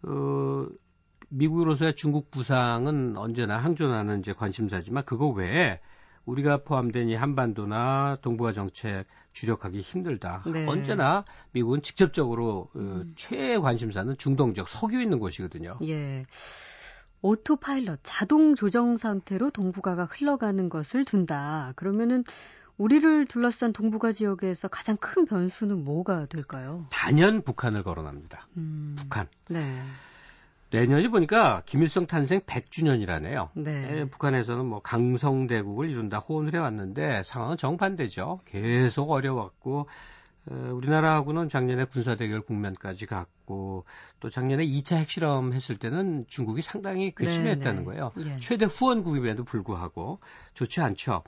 어, 0.06 0.66
미국으로서의 1.28 1.96
중국 1.96 2.30
부상은 2.30 3.16
언제나 3.16 3.58
항존하는 3.58 4.20
이제 4.20 4.32
관심사지만 4.32 5.04
그거 5.04 5.28
외에 5.28 5.80
우리가 6.26 6.58
포함된 6.64 7.08
이 7.08 7.14
한반도나 7.14 8.18
동북아 8.22 8.52
정책 8.52 9.04
주력하기 9.32 9.80
힘들다. 9.80 10.44
네. 10.46 10.66
언제나 10.66 11.24
미국은 11.52 11.82
직접적으로 11.82 12.70
어, 12.74 12.78
음. 12.78 13.12
최애 13.16 13.58
관심사는 13.58 14.16
중동적 14.16 14.68
석유 14.68 15.02
있는 15.02 15.18
곳이거든요. 15.18 15.78
예. 15.82 16.24
오토파일럿 17.20 18.00
자동 18.02 18.54
조정 18.54 18.98
상태로 18.98 19.50
동북아가 19.50 20.04
흘러가는 20.04 20.68
것을 20.68 21.06
둔다. 21.06 21.72
그러면은 21.74 22.22
우리를 22.76 23.26
둘러싼 23.26 23.72
동북아 23.72 24.12
지역에서 24.12 24.68
가장 24.68 24.96
큰 24.96 25.26
변수는 25.26 25.84
뭐가 25.84 26.26
될까요? 26.26 26.86
단연 26.90 27.42
북한을 27.42 27.82
거론합니다. 27.82 28.48
음, 28.56 28.96
북한. 28.98 29.28
네. 29.48 29.80
내년이 30.70 31.08
보니까 31.08 31.62
김일성 31.66 32.06
탄생 32.06 32.40
100주년이라네요. 32.40 33.50
네. 33.54 33.98
예, 34.00 34.04
북한에서는 34.06 34.66
뭐 34.66 34.80
강성대국을 34.80 35.88
이룬다 35.88 36.18
호언을 36.18 36.52
해왔는데 36.54 37.22
상황은 37.22 37.56
정반대죠. 37.56 38.40
계속 38.44 39.12
어려웠고 39.12 39.88
어, 40.46 40.70
우리나라하고는 40.72 41.48
작년에 41.48 41.84
군사대결 41.84 42.42
국면까지 42.42 43.06
갔고 43.06 43.84
또 44.20 44.30
작년에 44.30 44.66
2차 44.66 44.96
핵실험 44.96 45.52
했을 45.52 45.76
때는 45.76 46.26
중국이 46.26 46.60
상당히 46.60 47.14
괘씸했다는 47.14 47.60
네, 47.60 47.78
네. 47.78 47.84
거예요. 47.84 48.12
예. 48.18 48.38
최대 48.40 48.66
후원국임에도 48.66 49.44
불구하고 49.44 50.18
좋지 50.54 50.80
않죠. 50.80 51.22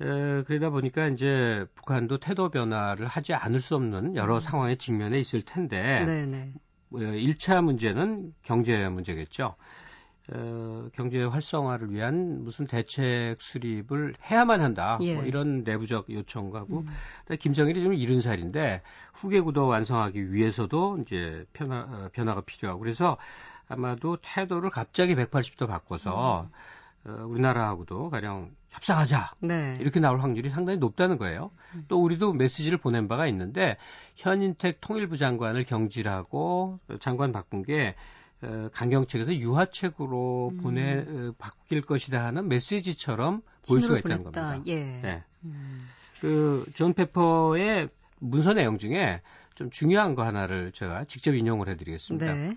에, 0.00 0.42
그러다 0.44 0.70
보니까 0.70 1.08
이제 1.08 1.66
북한도 1.74 2.18
태도 2.18 2.48
변화를 2.48 3.06
하지 3.06 3.34
않을 3.34 3.60
수 3.60 3.76
없는 3.76 4.16
여러 4.16 4.36
음. 4.36 4.40
상황에 4.40 4.76
직면해 4.76 5.18
있을 5.20 5.42
텐데 5.42 6.04
네네. 6.04 6.52
뭐 6.88 7.00
1차 7.00 7.62
문제는 7.62 8.34
경제 8.42 8.88
문제겠죠. 8.88 9.54
어, 10.32 10.88
경제 10.92 11.22
활성화를 11.24 11.90
위한 11.92 12.44
무슨 12.44 12.66
대책 12.66 13.36
수립을 13.40 14.14
해야만 14.30 14.60
한다. 14.60 14.98
뭐 14.98 15.06
예. 15.06 15.14
뭐 15.14 15.24
이런 15.24 15.64
내부적 15.64 16.10
요청하고 16.10 16.84
음. 17.28 17.36
김정일이 17.38 17.82
좀 17.82 17.94
이른 17.94 18.20
살인데 18.20 18.82
후계 19.12 19.40
구도 19.40 19.66
완성하기 19.66 20.32
위해서도 20.32 20.98
이제 21.02 21.44
변화 21.52 21.80
어, 21.80 22.08
변화가 22.12 22.42
필요하고 22.42 22.80
그래서 22.80 23.16
아마도 23.68 24.18
태도를 24.20 24.70
갑자기 24.70 25.14
180도 25.14 25.66
바꿔서 25.66 26.42
음. 26.42 26.50
어, 27.04 27.24
우리나라하고도 27.28 28.10
가령 28.10 28.50
협상하자 28.68 29.32
네. 29.40 29.78
이렇게 29.80 30.00
나올 30.00 30.20
확률이 30.20 30.50
상당히 30.50 30.78
높다는 30.78 31.18
거예요. 31.18 31.50
음. 31.74 31.84
또 31.88 32.02
우리도 32.02 32.32
메시지를 32.34 32.78
보낸 32.78 33.08
바가 33.08 33.26
있는데 33.28 33.76
현인택 34.16 34.80
통일부 34.80 35.16
장관을 35.16 35.64
경질하고 35.64 36.78
장관 37.00 37.32
바꾼 37.32 37.62
게 37.62 37.94
어, 38.42 38.68
강경책에서 38.72 39.34
유화책으로 39.34 40.50
음. 40.52 40.56
보내 40.58 40.98
어, 40.98 41.32
바뀔 41.38 41.82
것이다 41.82 42.24
하는 42.24 42.48
메시지처럼 42.48 43.42
보일 43.66 43.80
수가 43.80 43.98
있다는 43.98 44.24
보냈다. 44.24 44.42
겁니다. 44.42 44.62
예. 44.66 45.00
네. 45.02 45.24
음. 45.44 45.88
그존 46.20 46.92
페퍼의 46.94 47.88
문서 48.18 48.52
내용 48.52 48.78
중에 48.78 49.22
좀 49.54 49.70
중요한 49.70 50.14
거 50.14 50.24
하나를 50.24 50.72
제가 50.72 51.04
직접 51.04 51.34
인용을 51.34 51.68
해드리겠습니다. 51.68 52.34
네. 52.34 52.56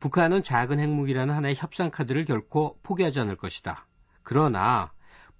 북한은 0.00 0.42
작은 0.42 0.78
핵무기라는 0.78 1.34
하나의 1.34 1.54
협상 1.56 1.90
카드를 1.90 2.24
결코 2.24 2.78
포기하지 2.82 3.20
않을 3.20 3.36
것이다. 3.36 3.86
그러나 4.22 4.92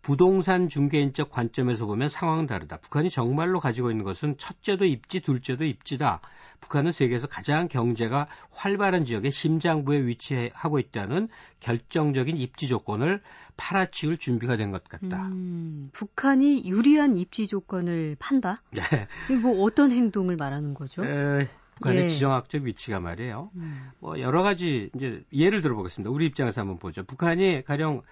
부동산 0.03 0.69
중개인적 0.69 1.31
관점에서 1.31 1.85
보면 1.87 2.09
상황은 2.09 2.47
다르다. 2.47 2.77
북한이 2.77 3.11
정말로 3.11 3.59
가지고 3.59 3.91
있는 3.91 4.05
것은 4.05 4.37
첫째도 4.39 4.85
입지, 4.85 5.19
둘째도 5.21 5.65
입지다. 5.65 6.21
북한은 6.61 6.93
세계에서 6.93 7.27
가장 7.27 7.67
경제가 7.67 8.29
활발한 8.53 9.05
지역에 9.05 9.31
심장부에 9.31 10.07
위치하고 10.07 10.79
있다는 10.79 11.29
결정적인 11.59 12.37
입지 12.37 12.69
조건을 12.69 13.21
팔아치울 13.57 14.17
준비가 14.17 14.57
된 14.57 14.71
것 14.71 14.85
같다. 14.85 15.27
음, 15.33 15.91
북한이 15.93 16.67
유리한 16.67 17.17
입지 17.17 17.49
조건을 17.49 18.17
판다? 18.21 18.63
네. 18.71 19.35
뭐 19.43 19.63
어떤 19.65 19.91
행동을 19.91 20.37
말하는 20.37 20.75
거죠? 20.75 21.05
에, 21.05 21.49
북한의 21.77 22.05
예. 22.05 22.09
지정학적 22.09 22.63
위치가 22.63 23.01
말이에요. 23.01 23.51
음. 23.55 23.91
뭐 24.01 24.19
여러 24.21 24.43
가지 24.43 24.91
이제 24.95 25.23
예를 25.33 25.63
들어보겠습니다. 25.63 26.11
우리 26.11 26.27
입장에서 26.27 26.63
한번 26.63 26.79
보죠. 26.79 27.05
북한이 27.05 27.65
가령 27.65 28.03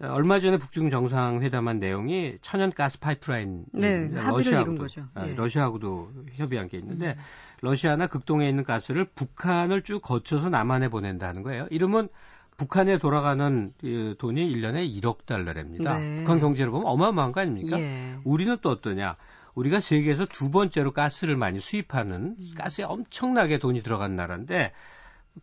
얼마 0.00 0.40
전에 0.40 0.58
북중 0.58 0.90
정상회담한 0.90 1.78
내용이 1.78 2.36
천연 2.42 2.72
가스 2.72 2.98
파이프라인 2.98 3.64
네, 3.72 4.08
러시아하고도. 4.08 4.86
아, 5.14 5.28
예. 5.28 5.34
러시아하고도 5.34 6.12
협의한 6.32 6.68
게 6.68 6.78
있는데 6.78 7.10
음. 7.10 7.22
러시아나 7.62 8.06
극동에 8.08 8.48
있는 8.48 8.64
가스를 8.64 9.06
북한을 9.14 9.82
쭉 9.82 10.00
거쳐서 10.02 10.50
남한에 10.50 10.88
보낸다는 10.88 11.42
거예요. 11.42 11.66
이러면 11.70 12.08
북한에 12.56 12.98
돌아가는 12.98 13.72
돈이 14.18 14.54
1년에 14.54 15.00
1억 15.00 15.26
달러랍니다. 15.26 15.98
네. 15.98 16.18
북한 16.18 16.40
경제를 16.40 16.70
보면 16.70 16.86
어마어마한 16.86 17.32
거 17.32 17.40
아닙니까? 17.40 17.80
예. 17.80 18.16
우리는 18.24 18.56
또 18.60 18.70
어떠냐? 18.70 19.16
우리가 19.54 19.80
세계에서 19.80 20.26
두 20.26 20.50
번째로 20.50 20.92
가스를 20.92 21.36
많이 21.36 21.60
수입하는 21.60 22.36
음. 22.38 22.54
가스에 22.56 22.84
엄청나게 22.84 23.58
돈이 23.58 23.82
들어간 23.82 24.16
나라인데 24.16 24.72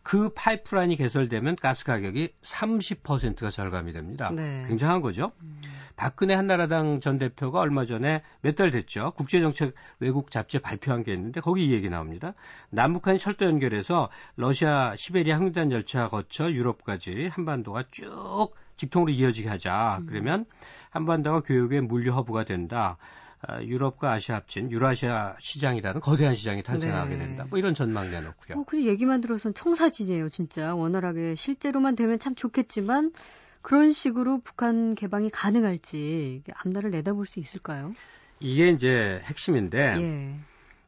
그 0.02 0.30
파이프라인이 0.34 0.96
개설되면 0.96 1.56
가스 1.56 1.84
가격이 1.84 2.32
30%가 2.42 3.50
절감이 3.50 3.92
됩니다. 3.92 4.30
네. 4.34 4.64
굉장한 4.66 5.02
거죠. 5.02 5.32
음. 5.42 5.60
박근혜 5.96 6.34
한나라당 6.34 7.00
전 7.00 7.18
대표가 7.18 7.60
얼마 7.60 7.84
전에 7.84 8.22
몇 8.40 8.56
달 8.56 8.70
됐죠. 8.70 9.12
국제정책 9.16 9.74
외국 10.00 10.30
잡지에 10.30 10.60
발표한 10.60 11.02
게 11.04 11.12
있는데 11.12 11.40
거기 11.40 11.66
이 11.66 11.72
얘기 11.72 11.90
나옵니다. 11.90 12.32
남북한이 12.70 13.18
철도 13.18 13.44
연결해서 13.44 14.08
러시아 14.36 14.96
시베리아 14.96 15.36
항공단 15.36 15.70
열차 15.72 16.08
거쳐 16.08 16.50
유럽까지 16.50 17.28
한반도가 17.30 17.84
쭉 17.90 18.54
직통으로 18.76 19.12
이어지게 19.12 19.48
하자. 19.48 19.98
음. 20.00 20.06
그러면 20.06 20.46
한반도가 20.90 21.40
교육의 21.40 21.82
물류 21.82 22.12
허브가 22.14 22.44
된다. 22.44 22.96
아, 23.44 23.60
유럽과 23.62 24.12
아시아 24.12 24.36
합친 24.36 24.70
유라시아 24.70 25.36
시장이라는 25.40 26.00
거대한 26.00 26.36
시장이 26.36 26.62
탄생하게 26.62 27.16
네. 27.16 27.18
된다. 27.18 27.46
뭐 27.50 27.58
이런 27.58 27.74
전망 27.74 28.10
내놓고요. 28.10 28.58
어, 28.58 28.64
그 28.64 28.86
얘기만 28.86 29.20
들어서는 29.20 29.54
청사진이에요, 29.54 30.28
진짜. 30.28 30.74
원활하게 30.74 31.34
실제로만 31.34 31.96
되면 31.96 32.20
참 32.20 32.36
좋겠지만 32.36 33.12
그런 33.60 33.92
식으로 33.92 34.40
북한 34.44 34.94
개방이 34.94 35.28
가능할지 35.30 36.42
앞날을 36.54 36.90
내다볼 36.90 37.26
수 37.26 37.40
있을까요? 37.40 37.92
이게 38.38 38.68
이제 38.68 39.20
핵심인데 39.24 39.78
예. 39.78 40.34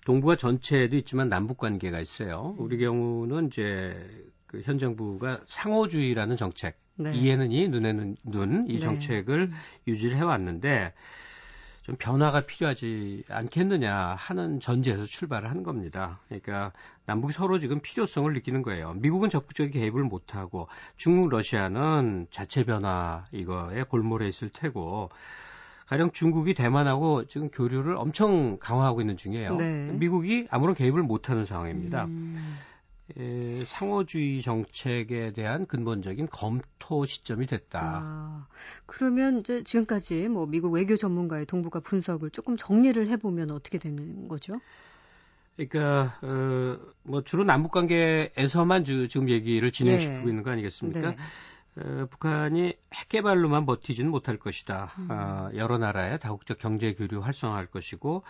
동북아 0.07 0.37
전체에도 0.37 0.97
있지만 0.97 1.29
남북 1.29 1.59
관계가 1.59 2.01
있어요. 2.01 2.55
우리 2.59 2.79
경우는 2.79 3.49
이제 3.49 3.95
그현 4.47 4.79
정부가 4.79 5.41
상호주의라는 5.47 6.37
정책, 6.37 6.77
네. 6.97 7.13
이에는 7.15 7.51
이, 7.51 7.69
눈에는 7.69 8.17
눈, 8.25 8.67
이 8.69 8.75
네. 8.75 8.79
정책을 8.79 9.51
네. 9.51 9.57
유지를 9.89 10.17
해왔는데 10.17 10.93
좀 11.85 11.97
변화가 11.97 12.47
필요하지 12.47 13.25
않겠느냐 13.29 14.15
하는 14.19 14.59
전제에서 14.59 15.05
출발을 15.05 15.51
한 15.51 15.63
겁니다. 15.63 16.19
그러니까 16.29 16.73
남북이 17.05 17.35
서로 17.35 17.59
지금 17.59 17.81
필요성을 17.81 18.33
느끼는 18.33 18.63
거예요. 18.63 18.95
미국은 18.95 19.29
적극적인 19.29 19.71
개입을 19.71 20.03
못하고 20.03 20.67
중국, 20.97 21.29
러시아는 21.29 22.27
자체 22.31 22.65
변화 22.65 23.27
이거에 23.33 23.83
골몰해 23.83 24.27
있을 24.29 24.49
테고 24.49 25.11
가령 25.85 26.13
중국이 26.13 26.55
대만하고 26.55 27.27
지금 27.27 27.51
교류를 27.51 27.99
엄청 27.99 28.57
강화하고 28.59 29.03
있는 29.03 29.19
중이에요. 29.19 29.57
네. 29.57 29.93
미국이 29.93 30.47
아무런 30.51 30.75
개입을 30.75 31.03
못하는 31.03 31.45
상황입니다. 31.45 32.05
음. 32.07 32.57
에, 33.19 33.65
상호주의 33.67 34.41
정책에 34.41 35.33
대한 35.33 35.67
근본적인 35.67 36.29
검토 36.31 37.05
시점이 37.05 37.47
됐다. 37.47 37.81
아, 38.03 38.47
그러면 38.87 39.41
이제 39.41 39.63
지금까지 39.63 40.29
뭐 40.29 40.47
미국 40.47 40.73
외교 40.73 40.97
전문가의 40.97 41.47
동북아 41.47 41.81
분석을 41.81 42.31
조금 42.31 42.57
정리를 42.57 43.07
해보면 43.09 43.51
어떻게 43.51 43.79
되는 43.79 44.29
거죠? 44.29 44.61
그러니까 45.57 46.19
어, 46.23 46.79
뭐 47.03 47.23
주로 47.23 47.45
남북 47.45 47.73
관계에서만 47.73 48.85
주, 48.85 49.09
지금 49.09 49.29
얘기를 49.29 49.71
진행시키고 49.71 50.25
예. 50.27 50.29
있는 50.29 50.43
거 50.43 50.51
아니겠습니까? 50.51 51.11
네. 51.11 51.17
어, 51.77 52.07
북한이 52.11 52.75
핵 52.95 53.09
개발로만 53.09 53.67
버티지는 53.67 54.11
못할 54.11 54.39
것이다. 54.39 54.93
음. 54.99 55.09
어, 55.11 55.51
여러 55.55 55.79
나라의 55.79 56.19
다국적 56.21 56.59
경제 56.59 56.93
교류 56.95 57.21
활성화할 57.21 57.67
것이고 57.67 58.23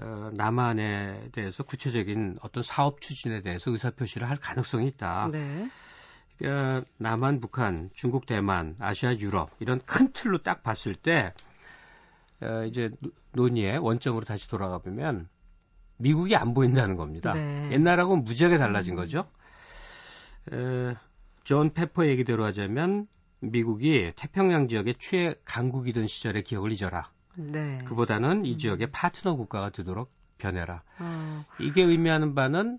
어, 0.00 0.30
남한에 0.32 1.30
대해서 1.32 1.62
구체적인 1.62 2.38
어떤 2.42 2.62
사업 2.62 3.00
추진에 3.00 3.40
대해서 3.40 3.70
의사 3.70 3.90
표시를 3.90 4.28
할 4.28 4.36
가능성이 4.36 4.88
있다. 4.88 5.28
네. 5.32 5.70
그러니까 6.38 6.86
남한, 6.98 7.40
북한, 7.40 7.90
중국, 7.94 8.26
대만, 8.26 8.76
아시아, 8.78 9.14
유럽 9.14 9.50
이런 9.58 9.80
큰 9.86 10.12
틀로 10.12 10.38
딱 10.38 10.62
봤을 10.62 10.94
때 10.94 11.32
어, 12.42 12.64
이제 12.64 12.90
논의의 13.32 13.78
원점으로 13.78 14.24
다시 14.24 14.48
돌아가 14.48 14.78
보면 14.78 15.28
미국이 15.96 16.36
안 16.36 16.52
보인다는 16.52 16.96
겁니다. 16.96 17.32
네. 17.32 17.70
옛날하고는 17.72 18.24
무지하게 18.24 18.58
달라진 18.58 18.94
음. 18.94 18.96
거죠. 18.96 19.30
에, 20.52 20.94
존 21.42 21.72
페퍼 21.72 22.06
얘기대로 22.06 22.44
하자면 22.44 23.06
미국이 23.40 24.12
태평양 24.16 24.68
지역의 24.68 24.96
최강국이던 24.98 26.06
시절의 26.06 26.42
기억을 26.44 26.72
잊어라. 26.72 27.10
네. 27.36 27.78
그보다는 27.84 28.44
이 28.44 28.54
음. 28.54 28.58
지역의 28.58 28.90
파트너 28.90 29.36
국가가 29.36 29.70
되도록 29.70 30.10
변해라. 30.38 30.82
어. 30.98 31.44
이게 31.58 31.82
의미하는 31.82 32.34
바는 32.34 32.78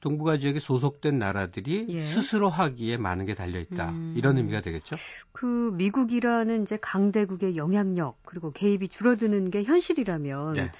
동북아 0.00 0.38
지역에 0.38 0.60
소속된 0.60 1.18
나라들이 1.18 1.86
예. 1.88 2.04
스스로 2.04 2.50
하기에 2.50 2.98
많은 2.98 3.24
게 3.24 3.34
달려 3.34 3.58
있다. 3.58 3.90
음. 3.90 4.12
이런 4.16 4.36
의미가 4.36 4.60
되겠죠. 4.60 4.96
그 5.32 5.70
미국이라는 5.74 6.62
이제 6.62 6.76
강대국의 6.76 7.56
영향력 7.56 8.18
그리고 8.24 8.52
개입이 8.52 8.88
줄어드는 8.88 9.50
게 9.50 9.64
현실이라면 9.64 10.52
네. 10.52 10.72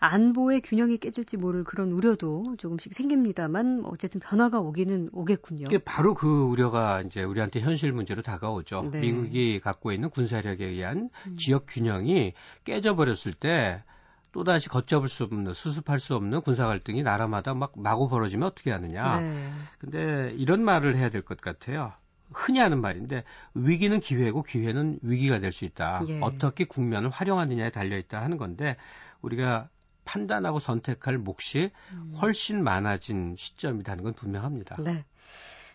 안보의 0.00 0.62
균형이 0.62 0.96
깨질지 0.98 1.36
모를 1.36 1.62
그런 1.62 1.92
우려도 1.92 2.56
조금씩 2.58 2.94
생깁니다만 2.94 3.82
어쨌든 3.84 4.18
변화가 4.20 4.58
오기는 4.60 5.10
오겠군요. 5.12 5.68
바로 5.84 6.14
그 6.14 6.42
우려가 6.42 7.02
이제 7.02 7.22
우리한테 7.22 7.60
현실 7.60 7.92
문제로 7.92 8.22
다가오죠. 8.22 8.88
네. 8.92 9.00
미국이 9.00 9.60
갖고 9.60 9.92
있는 9.92 10.08
군사력에 10.10 10.64
의한 10.64 11.10
음. 11.26 11.36
지역 11.36 11.66
균형이 11.68 12.32
깨져버렸을 12.64 13.34
때 13.34 13.84
또다시 14.32 14.68
걷잡을 14.68 15.08
수 15.08 15.24
없는 15.24 15.52
수습할 15.52 15.98
수 15.98 16.14
없는 16.14 16.40
군사 16.42 16.66
갈등이 16.66 17.02
나라마다 17.02 17.52
막 17.52 17.72
마구 17.76 18.08
벌어지면 18.08 18.46
어떻게 18.48 18.70
하느냐. 18.70 19.20
네. 19.20 19.50
근데 19.78 20.32
이런 20.36 20.62
말을 20.64 20.96
해야 20.96 21.10
될 21.10 21.22
것 21.22 21.40
같아요. 21.40 21.92
흔히 22.32 22.60
하는 22.60 22.80
말인데 22.80 23.24
위기는 23.54 23.98
기회고 24.00 24.42
기회는 24.44 25.00
위기가 25.02 25.40
될 25.40 25.50
수 25.52 25.64
있다. 25.64 26.00
예. 26.08 26.20
어떻게 26.22 26.64
국면을 26.64 27.10
활용하느냐에 27.10 27.70
달려 27.70 27.98
있다 27.98 28.22
하는 28.22 28.36
건데 28.38 28.76
우리가 29.20 29.68
판단하고 30.10 30.58
선택할 30.58 31.18
몫이 31.18 31.70
음. 31.92 32.12
훨씬 32.20 32.64
많아진 32.64 33.36
시점이라는 33.38 34.02
건 34.02 34.12
분명합니다. 34.14 34.76
네. 34.82 35.04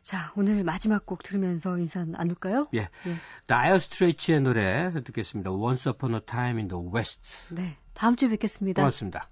자, 0.04 0.32
오늘 0.36 0.64
마지막 0.64 1.06
곡 1.06 1.24
들으면서 1.24 1.78
인사 1.78 2.04
나눌까요? 2.04 2.68
예. 2.76 2.82
예. 2.82 3.16
다이어 3.48 3.80
스트레이츠의 3.80 4.42
노래 4.42 4.92
듣겠습니다. 5.04 5.52
Once 5.52 5.90
Upon 5.90 6.16
a 6.16 6.20
Time 6.22 6.58
in 6.60 6.68
the 6.68 6.84
West. 6.94 7.56
네. 7.56 7.78
다음 7.94 8.16
주에 8.16 8.30
뵙겠습니다. 8.30 8.82
고맙습니다. 8.82 9.30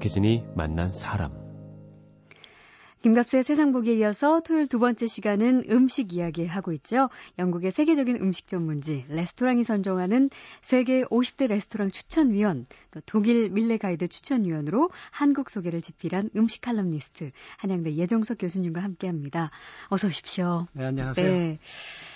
박혜진이 0.00 0.44
만난 0.54 0.88
사람. 0.88 1.30
김갑수의 3.02 3.42
세상 3.42 3.72
보기에 3.72 3.96
이어서 3.96 4.40
토요일 4.40 4.66
두 4.66 4.78
번째 4.78 5.06
시간은 5.06 5.64
음식 5.68 6.14
이야기 6.14 6.46
하고 6.46 6.72
있죠. 6.72 7.10
영국의 7.38 7.70
세계적인 7.70 8.16
음식 8.16 8.48
전문지 8.48 9.04
레스토랑이 9.08 9.62
선정하는 9.62 10.30
세계 10.62 11.02
50대 11.04 11.48
레스토랑 11.48 11.90
추천위원, 11.90 12.64
또 12.90 13.00
독일 13.04 13.50
밀레 13.50 13.76
가이드 13.76 14.08
추천위원으로 14.08 14.88
한국 15.10 15.50
소개를 15.50 15.82
집필한 15.82 16.30
음식 16.34 16.62
칼럼니스트 16.62 17.30
한양대 17.58 17.94
예정석 17.94 18.38
교수님과 18.38 18.82
함께합니다. 18.82 19.50
어서 19.88 20.08
오십시오. 20.08 20.66
네, 20.72 20.86
안녕하세요. 20.86 21.30
네. 21.30 21.58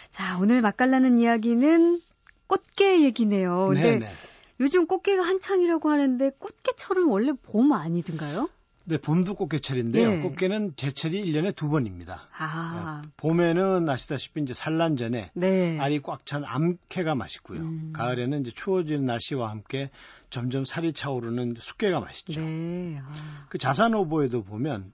자, 0.08 0.38
오늘 0.38 0.62
맛깔나는 0.62 1.18
이야기는 1.18 2.00
꽃게 2.46 3.02
얘기네요. 3.02 3.66
근데 3.68 3.98
네네. 3.98 4.06
네. 4.56 4.64
요즘 4.64 4.86
꽃게가 4.86 5.22
한창이라고 5.22 5.90
하는데 5.90 6.30
꽃게철은 6.38 7.04
원래 7.08 7.32
봄 7.32 7.72
아니든가요? 7.72 8.48
네, 8.86 8.98
봄도 8.98 9.34
꽃게철인데요. 9.34 10.08
네. 10.08 10.20
꽃게는 10.20 10.74
제철이 10.76 11.24
1년에 11.24 11.56
두 11.56 11.70
번입니다. 11.70 12.28
아. 12.36 13.00
네, 13.02 13.10
봄에는 13.16 13.88
아시다시피 13.88 14.42
이제 14.42 14.52
산란 14.52 14.96
전에 14.96 15.30
네. 15.34 15.78
알이 15.78 16.00
꽉 16.02 16.26
찬 16.26 16.44
암캐가 16.44 17.14
맛있고요. 17.14 17.60
음. 17.60 17.92
가을에는 17.94 18.42
이제 18.42 18.50
추워지는 18.50 19.04
날씨와 19.04 19.48
함께 19.50 19.90
점점 20.28 20.64
살이 20.64 20.92
차오르는 20.92 21.54
숙게가 21.58 22.00
맛있죠. 22.00 22.40
네. 22.40 23.00
아. 23.02 23.46
그 23.48 23.56
자산 23.56 23.94
오보에도 23.94 24.42
보면 24.42 24.92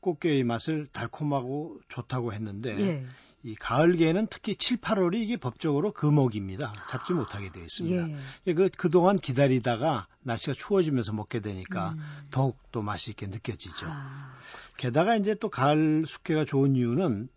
꽃게의 0.00 0.44
맛을 0.44 0.86
달콤하고 0.92 1.80
좋다고 1.88 2.32
했는데 2.32 2.78
예. 2.78 3.06
이 3.44 3.54
가을개는 3.54 4.28
특히 4.30 4.56
7, 4.56 4.78
8월이 4.78 5.16
이게 5.16 5.36
법적으로 5.36 5.92
금옥입니다. 5.92 6.72
잡지 6.88 7.12
아, 7.12 7.16
못하게 7.16 7.52
되어 7.52 7.62
있습니다. 7.62 8.08
예. 8.08 8.16
예. 8.46 8.54
그, 8.54 8.70
그동안 8.70 9.16
기다리다가 9.18 10.06
날씨가 10.22 10.54
추워지면서 10.54 11.12
먹게 11.12 11.40
되니까 11.40 11.90
음. 11.90 12.00
더욱 12.30 12.58
또 12.72 12.80
맛있게 12.80 13.26
느껴지죠. 13.26 13.86
아. 13.86 14.34
게다가 14.78 15.16
이제 15.16 15.34
또 15.34 15.50
가을 15.50 16.04
숙회가 16.06 16.46
좋은 16.46 16.74
이유는 16.74 17.28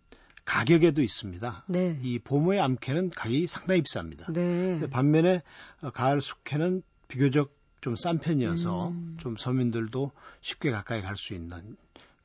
가격에도 0.46 1.02
있습니다. 1.02 1.64
네. 1.68 2.00
이 2.02 2.18
봄의 2.18 2.58
암캐는 2.58 3.10
가격이 3.10 3.46
상당히 3.46 3.82
비쌉니다. 3.82 4.32
네. 4.32 4.88
반면에 4.88 5.42
어, 5.82 5.90
가을 5.90 6.22
숙회는 6.22 6.82
비교적 7.08 7.58
좀 7.80 7.94
싼 7.94 8.18
편이어서 8.18 8.88
음. 8.88 9.16
좀 9.18 9.36
서민들도 9.36 10.10
쉽게 10.40 10.70
가까이 10.70 11.00
갈 11.00 11.16
수 11.16 11.34
있는 11.34 11.76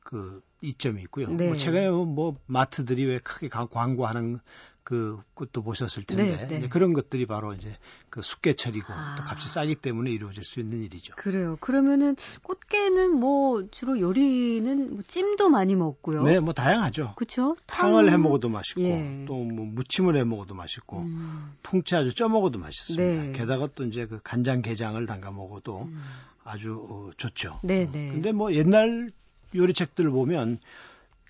그 0.04 0.42
이점이 0.60 1.02
있고요. 1.02 1.28
네. 1.30 1.46
뭐 1.48 1.56
최근에 1.56 1.90
뭐 1.90 2.36
마트들이 2.46 3.04
왜 3.06 3.18
크게 3.18 3.48
광고하는 3.48 4.38
그 4.84 5.18
것도 5.34 5.62
보셨을 5.62 6.04
텐데 6.04 6.46
네, 6.46 6.60
네. 6.60 6.68
그런 6.68 6.92
것들이 6.92 7.24
바로 7.24 7.54
이제 7.54 7.74
그 8.10 8.20
숙개철이고 8.20 8.92
아. 8.92 9.16
또 9.16 9.22
값이 9.24 9.48
싸기 9.48 9.76
때문에 9.76 10.10
이루어질 10.10 10.44
수 10.44 10.60
있는 10.60 10.82
일이죠. 10.82 11.14
그래요. 11.16 11.56
그러면은 11.60 12.16
꽃게는 12.42 13.18
뭐 13.18 13.66
주로 13.70 13.98
요리는 13.98 14.92
뭐 14.92 15.02
찜도 15.08 15.48
많이 15.48 15.74
먹고요. 15.74 16.22
네, 16.24 16.38
뭐 16.38 16.52
다양하죠. 16.52 17.14
그렇죠. 17.16 17.56
탕을 17.66 18.12
해 18.12 18.18
먹어도 18.18 18.50
맛있고 18.50 18.82
예. 18.82 19.24
또뭐 19.26 19.64
무침을 19.64 20.18
해 20.18 20.24
먹어도 20.24 20.54
맛있고 20.54 20.98
음. 20.98 21.54
통째 21.62 21.96
아주 21.96 22.14
쪄 22.14 22.28
먹어도 22.28 22.58
맛있습니다. 22.58 23.22
네. 23.22 23.32
게다가 23.32 23.68
또 23.74 23.84
이제 23.84 24.04
그 24.04 24.20
간장 24.22 24.60
게장을 24.60 25.04
담가 25.06 25.30
먹어도 25.30 25.84
음. 25.84 26.02
아주 26.44 26.74
어, 26.90 27.10
좋죠. 27.16 27.58
네, 27.62 27.90
네. 27.90 28.10
근데 28.10 28.32
뭐 28.32 28.52
옛날 28.52 29.10
요리책들 29.54 30.06
을 30.06 30.10
보면 30.10 30.58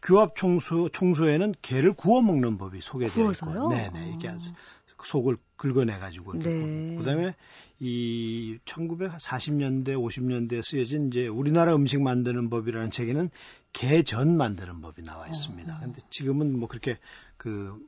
규합 0.02 0.36
청소 0.36 0.88
청소에는 0.88 1.54
게를 1.62 1.94
구워 1.94 2.20
먹는 2.20 2.58
법이 2.58 2.80
소개되어 2.80 3.32
있고, 3.32 3.68
네네 3.68 4.14
이게 4.16 4.28
아. 4.28 4.38
속을 5.02 5.36
긁어내 5.56 5.98
가지고 5.98 6.38
네. 6.38 6.96
그다음에 6.96 7.34
이 7.78 8.58
1940년대 8.64 9.88
50년대에 9.88 10.62
쓰여진 10.62 11.08
이제 11.08 11.26
우리나라 11.26 11.74
음식 11.74 12.00
만드는 12.00 12.48
법이라는 12.50 12.90
책에는 12.90 13.30
게전 13.72 14.36
만드는 14.36 14.80
법이 14.80 15.02
나와 15.02 15.26
있습니다. 15.26 15.74
어. 15.74 15.80
근데 15.82 16.00
지금은 16.10 16.58
뭐 16.58 16.68
그렇게 16.68 16.98
그 17.36 17.78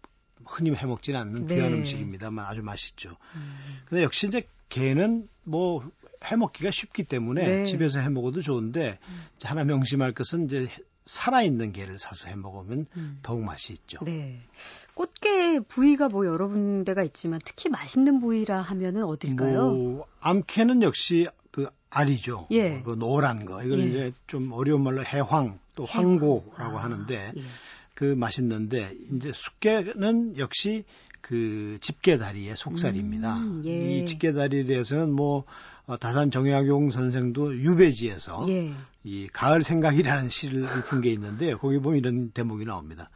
흔히 0.45 0.75
해 0.75 0.87
먹지는 0.87 1.21
않는 1.21 1.47
귀한 1.47 1.73
네. 1.73 1.79
음식입니다만 1.79 2.45
아주 2.45 2.63
맛있죠. 2.63 3.17
음. 3.35 3.57
근데 3.89 4.03
역시 4.03 4.27
이제 4.27 4.47
게는 4.69 5.29
뭐 5.45 5.89
해먹기가 6.25 6.71
쉽기 6.71 7.05
때문에 7.05 7.47
네. 7.47 7.65
집에서 7.65 8.01
해먹어도 8.01 8.43
좋은데 8.43 8.99
음. 9.09 9.25
하나 9.43 9.65
명심할 9.65 10.13
것은 10.13 10.47
이제 10.47 10.69
살아있는 11.07 11.73
게를 11.73 11.99
사서 11.99 12.29
해 12.29 12.35
먹으면 12.35 12.87
음. 12.97 13.19
더욱 13.23 13.43
맛이 13.43 13.73
있죠. 13.73 13.99
네. 14.05 14.41
꽃게 14.95 15.61
부위가 15.61 16.09
뭐 16.09 16.27
여러 16.27 16.49
군데가 16.49 17.03
있지만 17.05 17.41
특히 17.45 17.69
맛있는 17.69 18.21
부위라 18.21 18.61
하면은 18.61 19.05
어딜까요? 19.05 19.73
뭐, 19.73 20.07
암캐는 20.21 20.83
역시 20.83 21.27
그 21.53 21.69
알이죠. 21.91 22.49
예. 22.51 22.83
그 22.83 22.99
노란 22.99 23.47
거. 23.47 23.63
이걸 23.63 23.81
예. 23.81 23.85
이제 23.85 24.13
좀 24.27 24.53
어려운 24.53 24.83
말로 24.83 25.05
해황 25.05 25.59
또 25.77 25.85
황고라고 25.85 26.79
아, 26.79 26.83
하는데 26.83 27.33
예. 27.37 27.43
그 27.97 28.05
맛있는데 28.05 28.95
이제 29.11 29.33
숙게는 29.33 30.37
역시 30.37 30.85
그 31.23 31.79
집게다리의 31.81 32.55
속살입니다. 32.55 33.39
음, 33.39 33.63
예. 33.65 33.97
이 33.99 34.07
집게다리에 34.07 34.65
대해서는 34.65 35.11
뭐 35.11 35.45
어, 35.87 35.97
다산 35.97 36.31
정약용 36.31 36.91
선생도 36.91 37.57
유배지에서 37.57 38.47
예. 38.51 38.75
이 39.03 39.29
가을 39.33 39.63
생각이라는 39.63 40.29
시를 40.29 40.65
읊은 40.65 41.01
게 41.01 41.11
있는데 41.11 41.55
거기 41.55 41.79
보면 41.79 41.99
이런 41.99 42.31
대목이 42.33 42.67
나옵니다. 42.67 43.09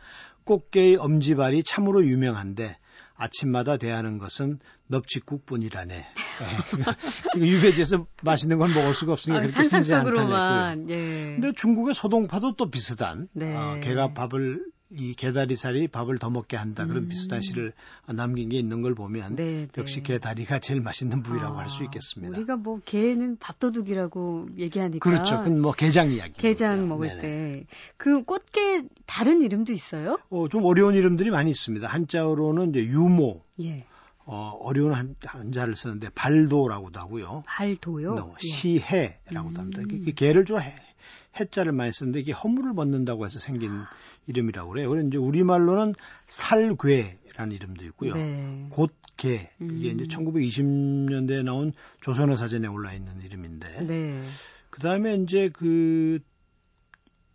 꽃게의 0.45 0.97
엄지발이 0.97 1.63
참으로 1.63 2.03
유명한데 2.05 2.79
아침마다 3.21 3.77
대하는 3.77 4.19
것은 4.19 4.59
넙치국뿐이라네. 4.89 6.07
유배지에서 7.37 8.07
맛있는 8.23 8.59
건 8.59 8.73
먹을 8.73 8.95
수가 8.95 9.13
없으니까 9.13 9.41
아, 9.41 9.43
그렇게 9.43 9.63
쓰지 9.65 9.93
않다는 9.93 10.89
예. 10.89 11.37
근데 11.39 11.53
중국의 11.53 11.93
소동파도 11.93 12.57
또 12.57 12.71
비슷한 12.71 13.29
네. 13.35 13.55
어, 13.55 13.79
개가 13.83 14.15
밥을 14.15 14.65
이 14.93 15.15
개다리살이 15.15 15.89
밥을 15.89 16.19
더 16.19 16.31
먹게 16.31 16.57
한다 16.57 16.87
그런 16.87 17.05
음. 17.05 17.09
비슷한 17.09 17.41
시를 17.41 17.73
남긴 18.07 18.49
게 18.49 18.59
있는 18.59 18.83
걸 18.83 18.95
보면 18.95 19.37
네, 19.37 19.67
네. 19.67 19.69
역시 19.79 20.03
개다리가 20.03 20.59
제일 20.59 20.81
맛있는 20.81 21.23
부위라고 21.23 21.55
아, 21.55 21.61
할수 21.61 21.85
있겠습니다. 21.85 22.37
우리가 22.37 22.57
뭐 22.57 22.81
개는 22.85 23.37
밥도둑이라고 23.39 24.49
얘기하니까 24.59 24.99
그렇죠. 25.09 25.39
그건 25.39 25.61
뭐 25.61 25.73
게장 25.73 26.13
이야기. 26.13 26.33
게장 26.35 26.89
먹을 26.89 27.21
때 27.21 27.65
그 27.97 28.23
꽃게 28.25 28.85
다른 29.07 29.43
이름도 29.43 29.73
있어요? 29.73 30.19
어, 30.31 30.49
좀 30.49 30.65
어려운 30.65 30.95
이름들이 30.95 31.31
많이 31.31 31.51
있습니다. 31.51 31.87
한자어로는 31.89 32.71
이제 32.71 32.81
유모. 32.81 33.43
예. 33.61 33.87
어, 34.25 34.57
어려운 34.61 34.93
한, 34.95 35.17
한자를 35.25 35.75
쓰는데 35.75 36.09
발도라고도 36.11 37.01
하고요. 37.01 37.43
발도요? 37.47 38.15
너, 38.15 38.35
예. 38.43 38.47
시해라고도 38.47 39.61
합니다. 39.61 39.83
음. 39.83 40.05
개를 40.15 40.45
좀 40.45 40.61
해, 40.61 40.75
해자를 41.39 41.73
많이 41.73 41.93
쓰는데 41.93 42.21
이게 42.21 42.33
허물을 42.33 42.75
벗는다고 42.75 43.25
해서 43.25 43.39
생긴 43.39 43.83
이름이라고 44.27 44.71
그래요. 44.71 44.91
그래서 44.91 45.07
이제 45.07 45.19
우리말로는 45.19 45.95
살괴라는 46.27 47.53
이름도 47.53 47.85
있고요. 47.87 48.15
네. 48.15 48.67
곧개 48.71 49.51
이게 49.61 49.91
음. 49.91 50.01
이제 50.01 50.05
1920년대에 50.05 51.43
나온 51.43 51.73
조선어 52.01 52.37
사전에 52.37 52.69
올라 52.69 52.93
있는 52.93 53.21
이름인데. 53.23 53.87
네. 53.87 54.23
그다음에 54.71 55.17
이제 55.17 55.49
그 55.49 56.21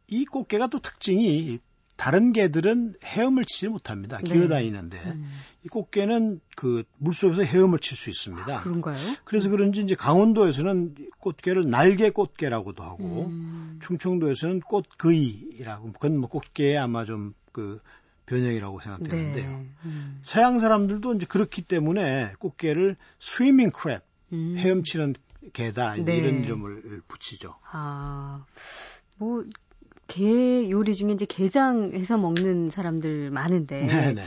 이 0.08 0.26
꽃게가 0.26 0.68
또 0.68 0.80
특징이 0.80 1.60
다른 1.96 2.34
개들은 2.34 2.96
헤엄을 3.04 3.46
치지 3.46 3.70
못합니다. 3.70 4.18
네. 4.18 4.34
기어다니는데 4.34 4.98
음. 4.98 5.32
이 5.64 5.68
꽃게는 5.70 6.42
그 6.56 6.84
물속에서 6.98 7.44
헤엄을 7.44 7.80
칠 7.80 7.98
수 7.98 8.10
있습니다. 8.10 8.58
아, 8.58 8.62
그런가요? 8.62 8.98
그래서 9.24 9.50
그런지 9.50 9.82
이제 9.82 9.96
강원도에서는 9.96 10.96
꽃게를 11.20 11.70
날개 11.70 12.10
꽃게라고도 12.10 12.84
하고 12.84 13.28
음. 13.28 13.80
충청도에서는 13.82 14.60
꽃그이라고 14.62 15.94
그건 15.94 16.18
뭐 16.18 16.30
꽃게의 16.30 16.78
아마 16.78 17.06
좀 17.06 17.34
그 17.56 17.80
변형이라고 18.26 18.82
생각되는데요. 18.82 19.50
네. 19.50 19.70
음. 19.86 20.20
서양 20.24 20.60
사람들도 20.60 21.14
이제 21.14 21.26
그렇기 21.26 21.62
때문에 21.62 22.34
꽃게를 22.40 22.98
스위밍 23.18 23.70
크랩 23.70 24.02
음. 24.34 24.56
헤엄치는 24.58 25.16
개다 25.54 25.96
네. 25.96 26.18
이런 26.18 26.44
이름을 26.44 27.02
붙이죠. 27.08 27.56
아. 27.72 28.44
뭐 29.18 29.46
게 30.08 30.70
요리 30.70 30.96
중에 30.96 31.12
이제 31.12 31.26
게장 31.28 31.92
해서 31.94 32.18
먹는 32.18 32.70
사람들 32.70 33.32
많은데 33.32 33.86
네네. 33.86 34.24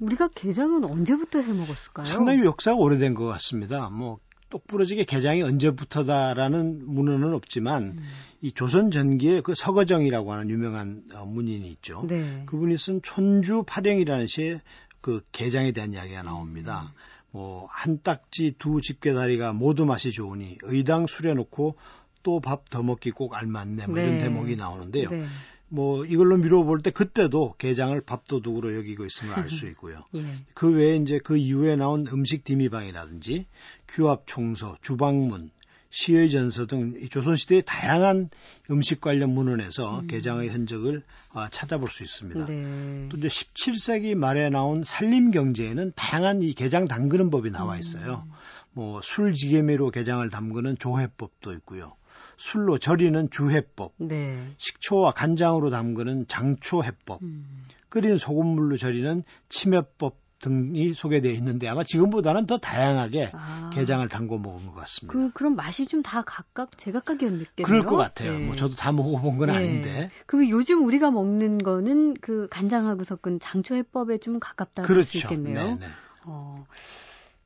우리가 0.00 0.28
게장은 0.34 0.84
언제부터 0.84 1.40
해 1.40 1.52
먹었을까요? 1.52 2.04
상당히 2.04 2.44
역사가 2.44 2.76
오래된 2.76 3.14
것 3.14 3.26
같습니다. 3.26 3.88
뭐 3.90 4.18
똑부러지게 4.50 5.04
게장이 5.04 5.42
언제부터다라는 5.42 6.86
문헌은 6.86 7.32
없지만 7.34 7.82
음. 7.82 7.98
이 8.40 8.52
조선 8.52 8.90
전기에 8.90 9.40
그 9.40 9.54
서거정이라고 9.54 10.32
하는 10.32 10.50
유명한 10.50 11.02
어, 11.14 11.24
문인이 11.24 11.66
있죠. 11.72 12.04
네. 12.08 12.42
그분이 12.46 12.76
쓴 12.76 13.00
촌주 13.02 13.64
파령이라는 13.66 14.26
시에 14.26 14.60
그 15.00 15.22
게장에 15.32 15.72
대한 15.72 15.92
이야기가 15.92 16.22
나옵니다. 16.22 16.92
음. 16.92 17.14
뭐한 17.34 18.00
딱지 18.02 18.54
두 18.58 18.80
집게다리가 18.80 19.52
모두 19.52 19.86
맛이 19.86 20.12
좋으니 20.12 20.56
의당 20.62 21.08
술에 21.08 21.34
놓고 21.34 21.76
또 22.24 22.40
밥 22.40 22.68
더 22.70 22.82
먹기 22.82 23.12
꼭 23.12 23.34
알맞네 23.34 23.86
뭐 23.86 23.94
네. 23.96 24.02
이런 24.06 24.18
대목이 24.18 24.56
나오는데요. 24.56 25.08
네. 25.10 25.26
뭐 25.68 26.04
이걸로 26.04 26.36
미뤄볼 26.36 26.82
때 26.82 26.90
그때도 26.90 27.54
게장을 27.58 28.00
밥도둑으로 28.00 28.76
여기고 28.76 29.04
있음을 29.06 29.34
알 29.34 29.48
수 29.48 29.66
있고요. 29.70 30.04
예. 30.14 30.24
그 30.54 30.70
외에 30.72 30.96
이제 30.96 31.18
그 31.18 31.36
이후에 31.36 31.76
나온 31.76 32.06
음식 32.12 32.44
디미방이라든지 32.44 33.46
규합 33.88 34.22
총서, 34.26 34.76
주방문, 34.82 35.50
시의 35.90 36.30
전서 36.30 36.66
등 36.66 36.94
조선시대의 37.08 37.62
다양한 37.66 38.28
음식 38.70 39.00
관련 39.00 39.30
문헌에서 39.30 40.00
음. 40.00 40.06
게장의 40.08 40.48
흔적을 40.48 41.02
아, 41.32 41.48
찾아볼 41.50 41.88
수 41.90 42.02
있습니다. 42.02 42.46
네. 42.46 43.08
또 43.10 43.16
이제 43.16 43.28
17세기 43.28 44.14
말에 44.16 44.50
나온 44.50 44.82
산림 44.84 45.30
경제에는 45.30 45.92
다양한 45.94 46.42
이 46.42 46.52
게장 46.52 46.88
담그는 46.88 47.30
법이 47.30 47.50
나와 47.50 47.78
있어요. 47.78 48.24
음. 48.26 48.32
뭐 48.72 49.00
술 49.02 49.34
지게미로 49.34 49.90
게장을 49.92 50.28
담그는 50.30 50.78
조회법도 50.78 51.52
있고요. 51.54 51.94
술로 52.36 52.78
절이는 52.78 53.30
주해법, 53.30 53.92
네. 53.98 54.52
식초와 54.56 55.12
간장으로 55.12 55.70
담그는 55.70 56.26
장초해법, 56.28 57.22
음. 57.22 57.64
끓인 57.88 58.16
소금물로 58.16 58.76
절이는 58.76 59.24
치매법 59.48 60.24
등이 60.40 60.92
소개되어 60.92 61.32
있는데 61.32 61.68
아마 61.68 61.84
지금보다는 61.84 62.46
더 62.46 62.58
다양하게 62.58 63.30
아. 63.32 63.70
게장을 63.72 64.06
담궈 64.08 64.38
먹은 64.38 64.66
것 64.66 64.74
같습니다. 64.74 65.12
그, 65.12 65.32
그럼 65.32 65.56
맛이 65.56 65.86
좀 65.86 66.02
다 66.02 66.20
각각 66.22 66.76
제각각이었겠네요. 66.76 67.64
그럴 67.64 67.84
것 67.86 67.96
같아요. 67.96 68.36
네. 68.36 68.46
뭐 68.46 68.54
저도 68.56 68.74
다 68.74 68.92
먹어본 68.92 69.38
건 69.38 69.48
네. 69.48 69.54
아닌데. 69.56 70.10
그럼 70.26 70.50
요즘 70.50 70.84
우리가 70.84 71.10
먹는 71.10 71.58
거는 71.58 72.14
그 72.20 72.46
간장하고 72.50 73.04
섞은 73.04 73.40
장초 73.40 73.74
해법에 73.74 74.18
좀 74.18 74.38
가깝다고 74.38 74.86
그렇죠. 74.86 75.10
볼수 75.12 75.18
있겠네요. 75.18 75.78
네네. 75.78 75.86
어. 76.24 76.66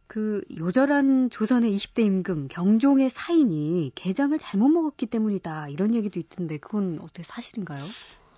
그 0.09 0.43
요절한 0.57 1.29
조선의 1.29 1.75
20대 1.77 2.05
임금 2.05 2.49
경종의 2.49 3.11
사인이 3.11 3.93
게장을 3.95 4.37
잘못 4.39 4.69
먹었기 4.71 5.07
때문이다 5.07 5.69
이런 5.69 5.95
얘기도 5.95 6.19
있던데 6.19 6.57
그건 6.57 6.99
어떻게 7.01 7.23
사실인가요? 7.23 7.85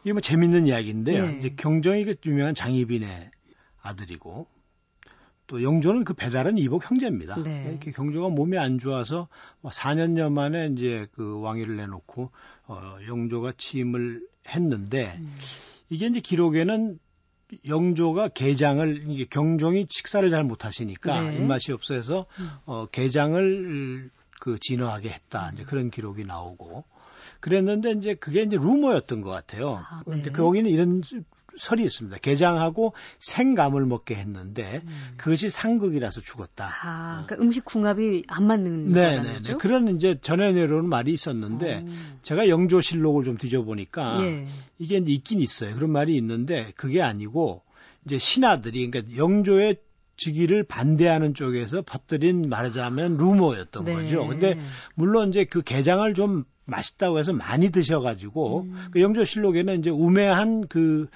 이게 0.02 0.12
뭐 0.12 0.20
재밌는 0.20 0.66
이야기인데요. 0.66 1.24
예. 1.24 1.38
이제 1.38 1.54
경종이 1.56 2.04
그 2.04 2.16
유명한 2.26 2.54
장희빈의 2.54 3.30
아들이고 3.82 4.48
또 5.46 5.62
영조는 5.62 6.04
그 6.04 6.12
배달은 6.14 6.58
이복 6.58 6.90
형제입니다. 6.90 7.40
네. 7.42 7.66
이렇게 7.70 7.92
경조가 7.92 8.30
몸이 8.30 8.58
안 8.58 8.78
좋아서 8.78 9.28
뭐 9.60 9.70
4년여 9.70 10.32
만에 10.32 10.70
이제 10.72 11.06
그 11.12 11.40
왕위를 11.40 11.76
내놓고 11.76 12.30
어 12.66 12.96
영조가 13.06 13.54
취임을 13.56 14.26
했는데 14.48 15.16
음. 15.18 15.36
이게 15.88 16.06
이제 16.06 16.20
기록에는 16.20 16.98
영조가 17.66 18.28
게장을 18.28 19.04
이게 19.08 19.24
경종이 19.24 19.86
식사를 19.88 20.28
잘 20.30 20.44
못하시니까 20.44 21.30
네. 21.30 21.36
입맛이 21.36 21.72
없어서 21.72 22.26
음. 22.38 22.50
어, 22.66 22.86
게장을 22.86 24.10
그 24.40 24.58
진화하게 24.58 25.10
했다 25.10 25.50
이제 25.54 25.64
그런 25.64 25.90
기록이 25.90 26.24
나오고 26.24 26.84
그랬는데 27.40 27.92
이제 27.92 28.14
그게 28.14 28.42
이제 28.42 28.56
루머였던 28.56 29.22
것 29.22 29.30
같아요. 29.30 29.84
아, 29.88 30.02
네. 30.06 30.16
근데 30.16 30.30
거기는 30.30 30.70
이런 30.70 31.02
설이 31.56 31.82
있습니다. 31.84 32.18
게장하고 32.18 32.92
생감을 33.18 33.84
먹게 33.86 34.14
했는데 34.14 34.82
음. 34.84 35.14
그것이 35.16 35.50
상극이라서 35.50 36.20
죽었다. 36.20 36.70
아, 36.82 37.24
그러니까 37.26 37.44
음식 37.44 37.64
궁합이 37.64 38.24
안 38.28 38.46
맞는 38.46 38.92
네, 38.92 39.22
네, 39.22 39.40
네. 39.40 39.54
그런 39.54 39.88
이제 39.96 40.18
전해 40.20 40.52
내려오는 40.52 40.88
말이 40.88 41.12
있었는데 41.12 41.76
오. 41.76 41.88
어. 41.88 42.18
제가 42.22 42.48
영조실록을 42.48 43.24
좀 43.24 43.36
뒤져보니까 43.36 44.22
예. 44.22 44.46
이게 44.78 45.02
있긴 45.04 45.40
있어요. 45.40 45.74
그런 45.74 45.90
말이 45.90 46.16
있는데 46.16 46.72
그게 46.76 47.02
아니고 47.02 47.62
이제 48.04 48.18
신하들이 48.18 48.90
그러니까 48.90 49.16
영조의 49.16 49.76
즉위를 50.16 50.64
반대하는 50.64 51.32
쪽에서 51.32 51.82
퍼뜨린 51.82 52.48
말하자면 52.50 53.16
루머였던 53.16 53.84
네. 53.86 53.94
거죠. 53.94 54.26
근데 54.26 54.60
물론 54.94 55.30
이제 55.30 55.44
그 55.44 55.62
게장을 55.62 56.12
좀 56.12 56.44
맛있다고 56.66 57.18
해서 57.18 57.32
많이 57.32 57.70
드셔가지고 57.70 58.60
음. 58.60 58.86
그 58.92 59.00
영조실록에는 59.00 59.78
이제 59.78 59.90
우매한 59.90 60.68
그 60.68 61.08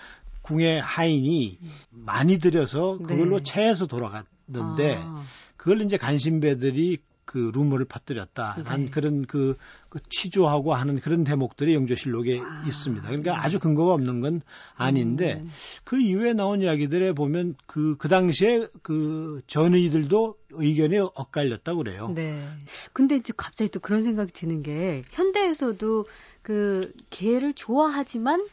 궁의 0.44 0.80
하인이 0.80 1.59
많이 1.90 2.38
들여서 2.38 2.98
그걸로 2.98 3.38
네. 3.38 3.42
체해서 3.42 3.87
돌아갔는데 3.87 4.98
아. 5.00 5.24
그걸 5.57 5.80
이제 5.80 5.96
간신배들이 5.96 6.98
그 7.24 7.50
루머를 7.54 7.87
퍼뜨렸다. 7.87 8.59
한 8.66 8.85
네. 8.85 8.90
그런 8.90 9.24
그, 9.24 9.57
그 9.88 9.98
취조하고 10.11 10.74
하는 10.74 11.00
그런 11.00 11.24
대목들이 11.24 11.74
영조실록에 11.74 12.40
아, 12.40 12.62
있습니다. 12.66 13.07
그러니까 13.07 13.33
네. 13.33 13.38
아주 13.38 13.59
근거가 13.59 13.94
없는 13.94 14.20
건 14.20 14.42
아닌데 14.74 15.40
음. 15.40 15.50
그 15.85 15.98
이후에 15.98 16.35
나온 16.35 16.61
이야기들에 16.61 17.12
보면 17.12 17.57
그, 17.64 17.96
그 17.96 18.09
당시에 18.09 18.68
그 18.83 19.40
전의들도 19.46 20.37
의견이 20.50 20.98
엇갈렸다고 20.98 21.78
그래요. 21.78 22.12
네. 22.14 22.46
근데 22.92 23.16
이제 23.16 23.33
갑자기 23.35 23.70
또 23.70 23.80
그런 23.80 24.02
생각이 24.02 24.30
드는 24.33 24.62
게 24.62 25.02
현대에서도 25.11 26.04
그 26.42 26.92
개를 27.09 27.54
좋아하지만 27.54 28.44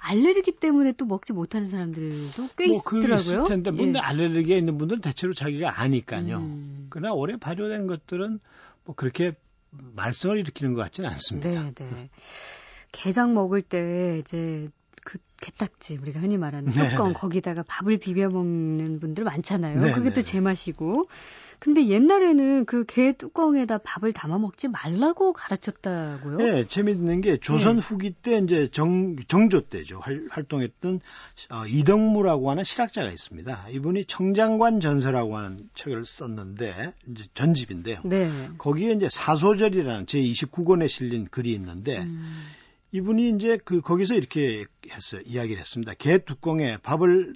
알레르기 0.00 0.52
때문에 0.52 0.92
또 0.92 1.04
먹지 1.04 1.32
못하는 1.32 1.66
사람들도 1.66 2.48
꽤 2.56 2.66
뭐 2.66 2.78
있더라고요. 2.78 3.14
있을 3.14 3.44
텐데, 3.44 3.70
예. 3.74 3.76
근데 3.76 3.98
알레르기가 3.98 4.56
있는 4.56 4.78
분들은 4.78 5.00
대체로 5.02 5.32
자기가 5.32 5.80
아니까요. 5.80 6.38
음. 6.38 6.86
그러나 6.90 7.12
올해 7.12 7.36
발효된 7.36 7.86
것들은 7.86 8.40
뭐 8.84 8.94
그렇게 8.94 9.34
말썽을 9.70 10.38
일으키는 10.38 10.74
것 10.74 10.82
같지는 10.82 11.10
않습니다. 11.10 11.50
네, 11.50 11.72
네. 11.74 12.10
게장 12.92 13.34
먹을 13.34 13.60
때 13.60 14.18
이제 14.20 14.68
그 15.04 15.18
게딱지 15.40 15.96
우리가 15.96 16.20
흔히 16.20 16.38
말하는 16.38 16.72
네, 16.72 16.90
뚜껑 16.90 17.08
네. 17.08 17.14
거기다가 17.14 17.64
밥을 17.66 17.98
비벼 17.98 18.28
먹는 18.28 19.00
분들 19.00 19.24
많잖아요. 19.24 19.80
네, 19.80 19.92
그게 19.92 20.10
또 20.10 20.16
네. 20.16 20.22
제맛이고 20.22 21.08
근데 21.60 21.88
옛날에는 21.88 22.64
그 22.64 22.84
개 22.88 23.12
뚜껑에다 23.12 23.78
밥을 23.78 24.12
담아 24.12 24.38
먹지 24.38 24.68
말라고 24.68 25.32
가르쳤다고요? 25.32 26.36
네, 26.38 26.66
재밌는 26.66 27.20
게 27.20 27.36
조선 27.36 27.76
네. 27.76 27.82
후기 27.82 28.10
때 28.10 28.38
이제 28.38 28.68
정, 28.70 29.16
정조 29.28 29.62
때죠. 29.68 30.00
활, 30.00 30.26
활동했던 30.30 31.00
어, 31.50 31.66
이덕무라고 31.66 32.50
하는 32.50 32.64
실학자가 32.64 33.10
있습니다. 33.10 33.68
이분이 33.70 34.06
청장관 34.06 34.80
전서라고 34.80 35.36
하는 35.36 35.58
책을 35.74 36.04
썼는데 36.04 36.94
이제 37.10 37.24
전집인데요. 37.34 38.00
네. 38.04 38.48
거기에 38.58 38.92
이제 38.92 39.08
사소절이라는 39.10 40.06
제 40.06 40.20
29권에 40.20 40.88
실린 40.88 41.26
글이 41.28 41.52
있는데 41.52 41.98
음. 41.98 42.46
이분이 42.92 43.30
이제 43.36 43.58
그 43.64 43.80
거기서 43.80 44.14
이렇게 44.14 44.64
했어요. 44.90 45.20
이야기를 45.26 45.58
했습니다. 45.60 45.92
개 45.94 46.18
뚜껑에 46.18 46.78
밥을 46.78 47.34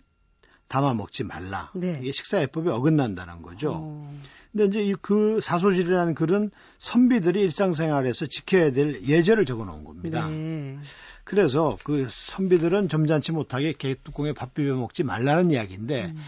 담아 0.69 0.95
먹지 0.95 1.25
말라. 1.25 1.71
네. 1.75 1.99
이게 2.03 2.13
식사예법에 2.13 2.71
어긋난다는 2.71 3.43
거죠. 3.43 3.73
어. 3.75 4.19
근데 4.53 4.67
이제 4.67 4.95
그 5.01 5.41
사소질이라는 5.41 6.15
글은 6.15 6.51
선비들이 6.79 7.41
일상생활에서 7.41 8.27
지켜야 8.27 8.71
될 8.71 9.03
예절을 9.03 9.47
적어 9.47 9.65
놓은 9.65 9.85
겁니다. 9.85 10.29
네. 10.29 10.79
그래서 11.25 11.77
그 11.85 12.07
선비들은 12.09 12.89
점잖지 12.89 13.33
못하게 13.33 13.73
개뚜껑에 13.73 14.33
밥 14.33 14.55
비벼 14.55 14.75
먹지 14.75 15.05
말라는 15.05 15.51
이야기인데 15.51 16.07
음. 16.07 16.21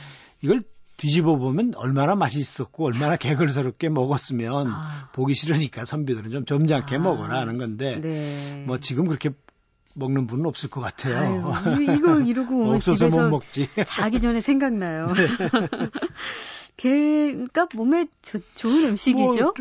이걸 0.42 0.62
뒤집어 0.96 1.36
보면 1.36 1.72
얼마나 1.76 2.14
맛있었고 2.14 2.86
얼마나 2.86 3.16
개걸스럽게 3.16 3.88
먹었으면 3.88 4.68
아. 4.68 5.10
보기 5.12 5.34
싫으니까 5.34 5.84
선비들은 5.84 6.30
좀 6.30 6.44
점잖게 6.44 6.96
아. 6.96 6.98
먹어라 6.98 7.40
하는 7.40 7.58
건데 7.58 8.00
네. 8.00 8.64
뭐 8.66 8.78
지금 8.78 9.06
그렇게 9.06 9.30
먹는 9.94 10.26
분은 10.26 10.46
없을 10.46 10.70
것 10.70 10.80
같아요. 10.80 11.52
아유, 11.52 11.82
이거 11.96 12.20
이러고 12.20 12.72
없어서 12.72 13.08
못 13.08 13.28
먹지. 13.28 13.68
자기 13.86 14.20
전에 14.20 14.40
생각나요. 14.40 15.06
네. 15.06 15.28
개가 16.76 17.68
몸에 17.74 18.06
조, 18.22 18.38
좋은 18.54 18.90
음식이죠. 18.90 19.22
뭐, 19.22 19.52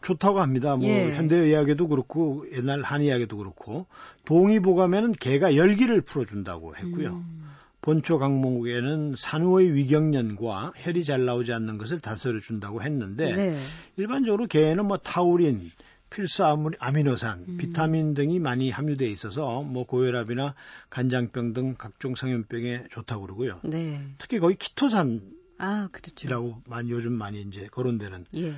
좋다고 0.00 0.40
합니다. 0.40 0.76
뭐 0.76 0.86
예. 0.86 1.12
현대의학에도 1.14 1.88
그렇고 1.88 2.44
옛날 2.52 2.82
한의학에도 2.82 3.36
그렇고 3.36 3.86
동의보감에는 4.24 5.12
개가 5.12 5.54
열기를 5.56 6.00
풀어준다고 6.00 6.76
했고요. 6.76 7.10
음. 7.10 7.42
본초 7.82 8.18
강목에는 8.18 9.14
산후의 9.16 9.74
위경련과 9.74 10.72
혈이 10.76 11.02
잘 11.02 11.24
나오지 11.24 11.52
않는 11.52 11.78
것을 11.78 11.98
다스려 11.98 12.38
준다고 12.38 12.80
했는데 12.80 13.34
네. 13.34 13.56
일반적으로 13.96 14.46
개는 14.46 14.86
뭐 14.86 14.98
타우린, 14.98 15.72
필수 16.12 16.44
아미노산, 16.44 17.44
음. 17.48 17.56
비타민 17.56 18.14
등이 18.14 18.38
많이 18.38 18.70
함유되어 18.70 19.08
있어서 19.08 19.62
뭐 19.62 19.86
고혈압이나 19.86 20.54
간장병 20.90 21.54
등 21.54 21.74
각종 21.76 22.14
성인병에 22.14 22.88
좋다고 22.90 23.22
그러고요. 23.22 23.60
네. 23.64 24.04
특히 24.18 24.38
거기 24.38 24.56
키토산이라고 24.56 25.32
아, 25.58 25.88
그렇죠. 25.90 26.62
많이 26.66 26.90
요즘 26.90 27.12
많이 27.12 27.40
이제 27.40 27.66
거론되는 27.66 28.26
예. 28.34 28.56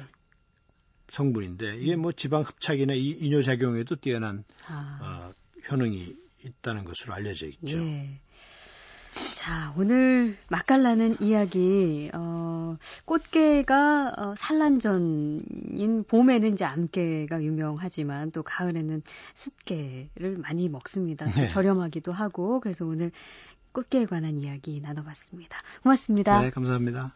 성분인데 1.08 1.78
이게 1.78 1.96
뭐 1.96 2.12
지방 2.12 2.42
흡착이나 2.42 2.94
이뇨 2.94 3.42
작용에도 3.42 3.94
뛰어난 3.96 4.44
아. 4.66 4.98
어, 5.00 5.32
효능이 5.70 6.16
있다는 6.44 6.84
것으로 6.84 7.14
알려져 7.14 7.46
있죠. 7.46 7.78
예. 7.78 8.20
자, 9.34 9.72
오늘 9.76 10.36
맛깔나는 10.50 11.16
이야기, 11.20 12.10
어, 12.14 12.76
꽃게가 13.04 14.14
어, 14.16 14.34
산란전인 14.36 16.04
봄에는 16.08 16.52
이제 16.52 16.64
암깨가 16.64 17.42
유명하지만 17.42 18.30
또 18.32 18.42
가을에는 18.42 19.02
숫게를 19.34 20.38
많이 20.38 20.68
먹습니다. 20.68 21.26
네. 21.30 21.46
저렴하기도 21.46 22.12
하고, 22.12 22.60
그래서 22.60 22.84
오늘 22.86 23.10
꽃게에 23.72 24.06
관한 24.06 24.38
이야기 24.38 24.80
나눠봤습니다. 24.80 25.58
고맙습니다. 25.82 26.40
네, 26.40 26.50
감사합니다. 26.50 27.14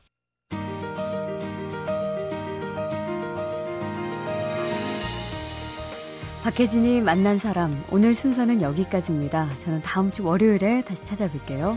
박혜진이 6.48 7.02
만난 7.02 7.36
사람 7.38 7.70
오늘 7.90 8.14
순서는 8.14 8.62
여기까지입니다. 8.62 9.50
저는 9.58 9.82
다음 9.82 10.10
주 10.10 10.24
월요일에 10.24 10.82
다시 10.82 11.04
찾아뵐게요. 11.04 11.76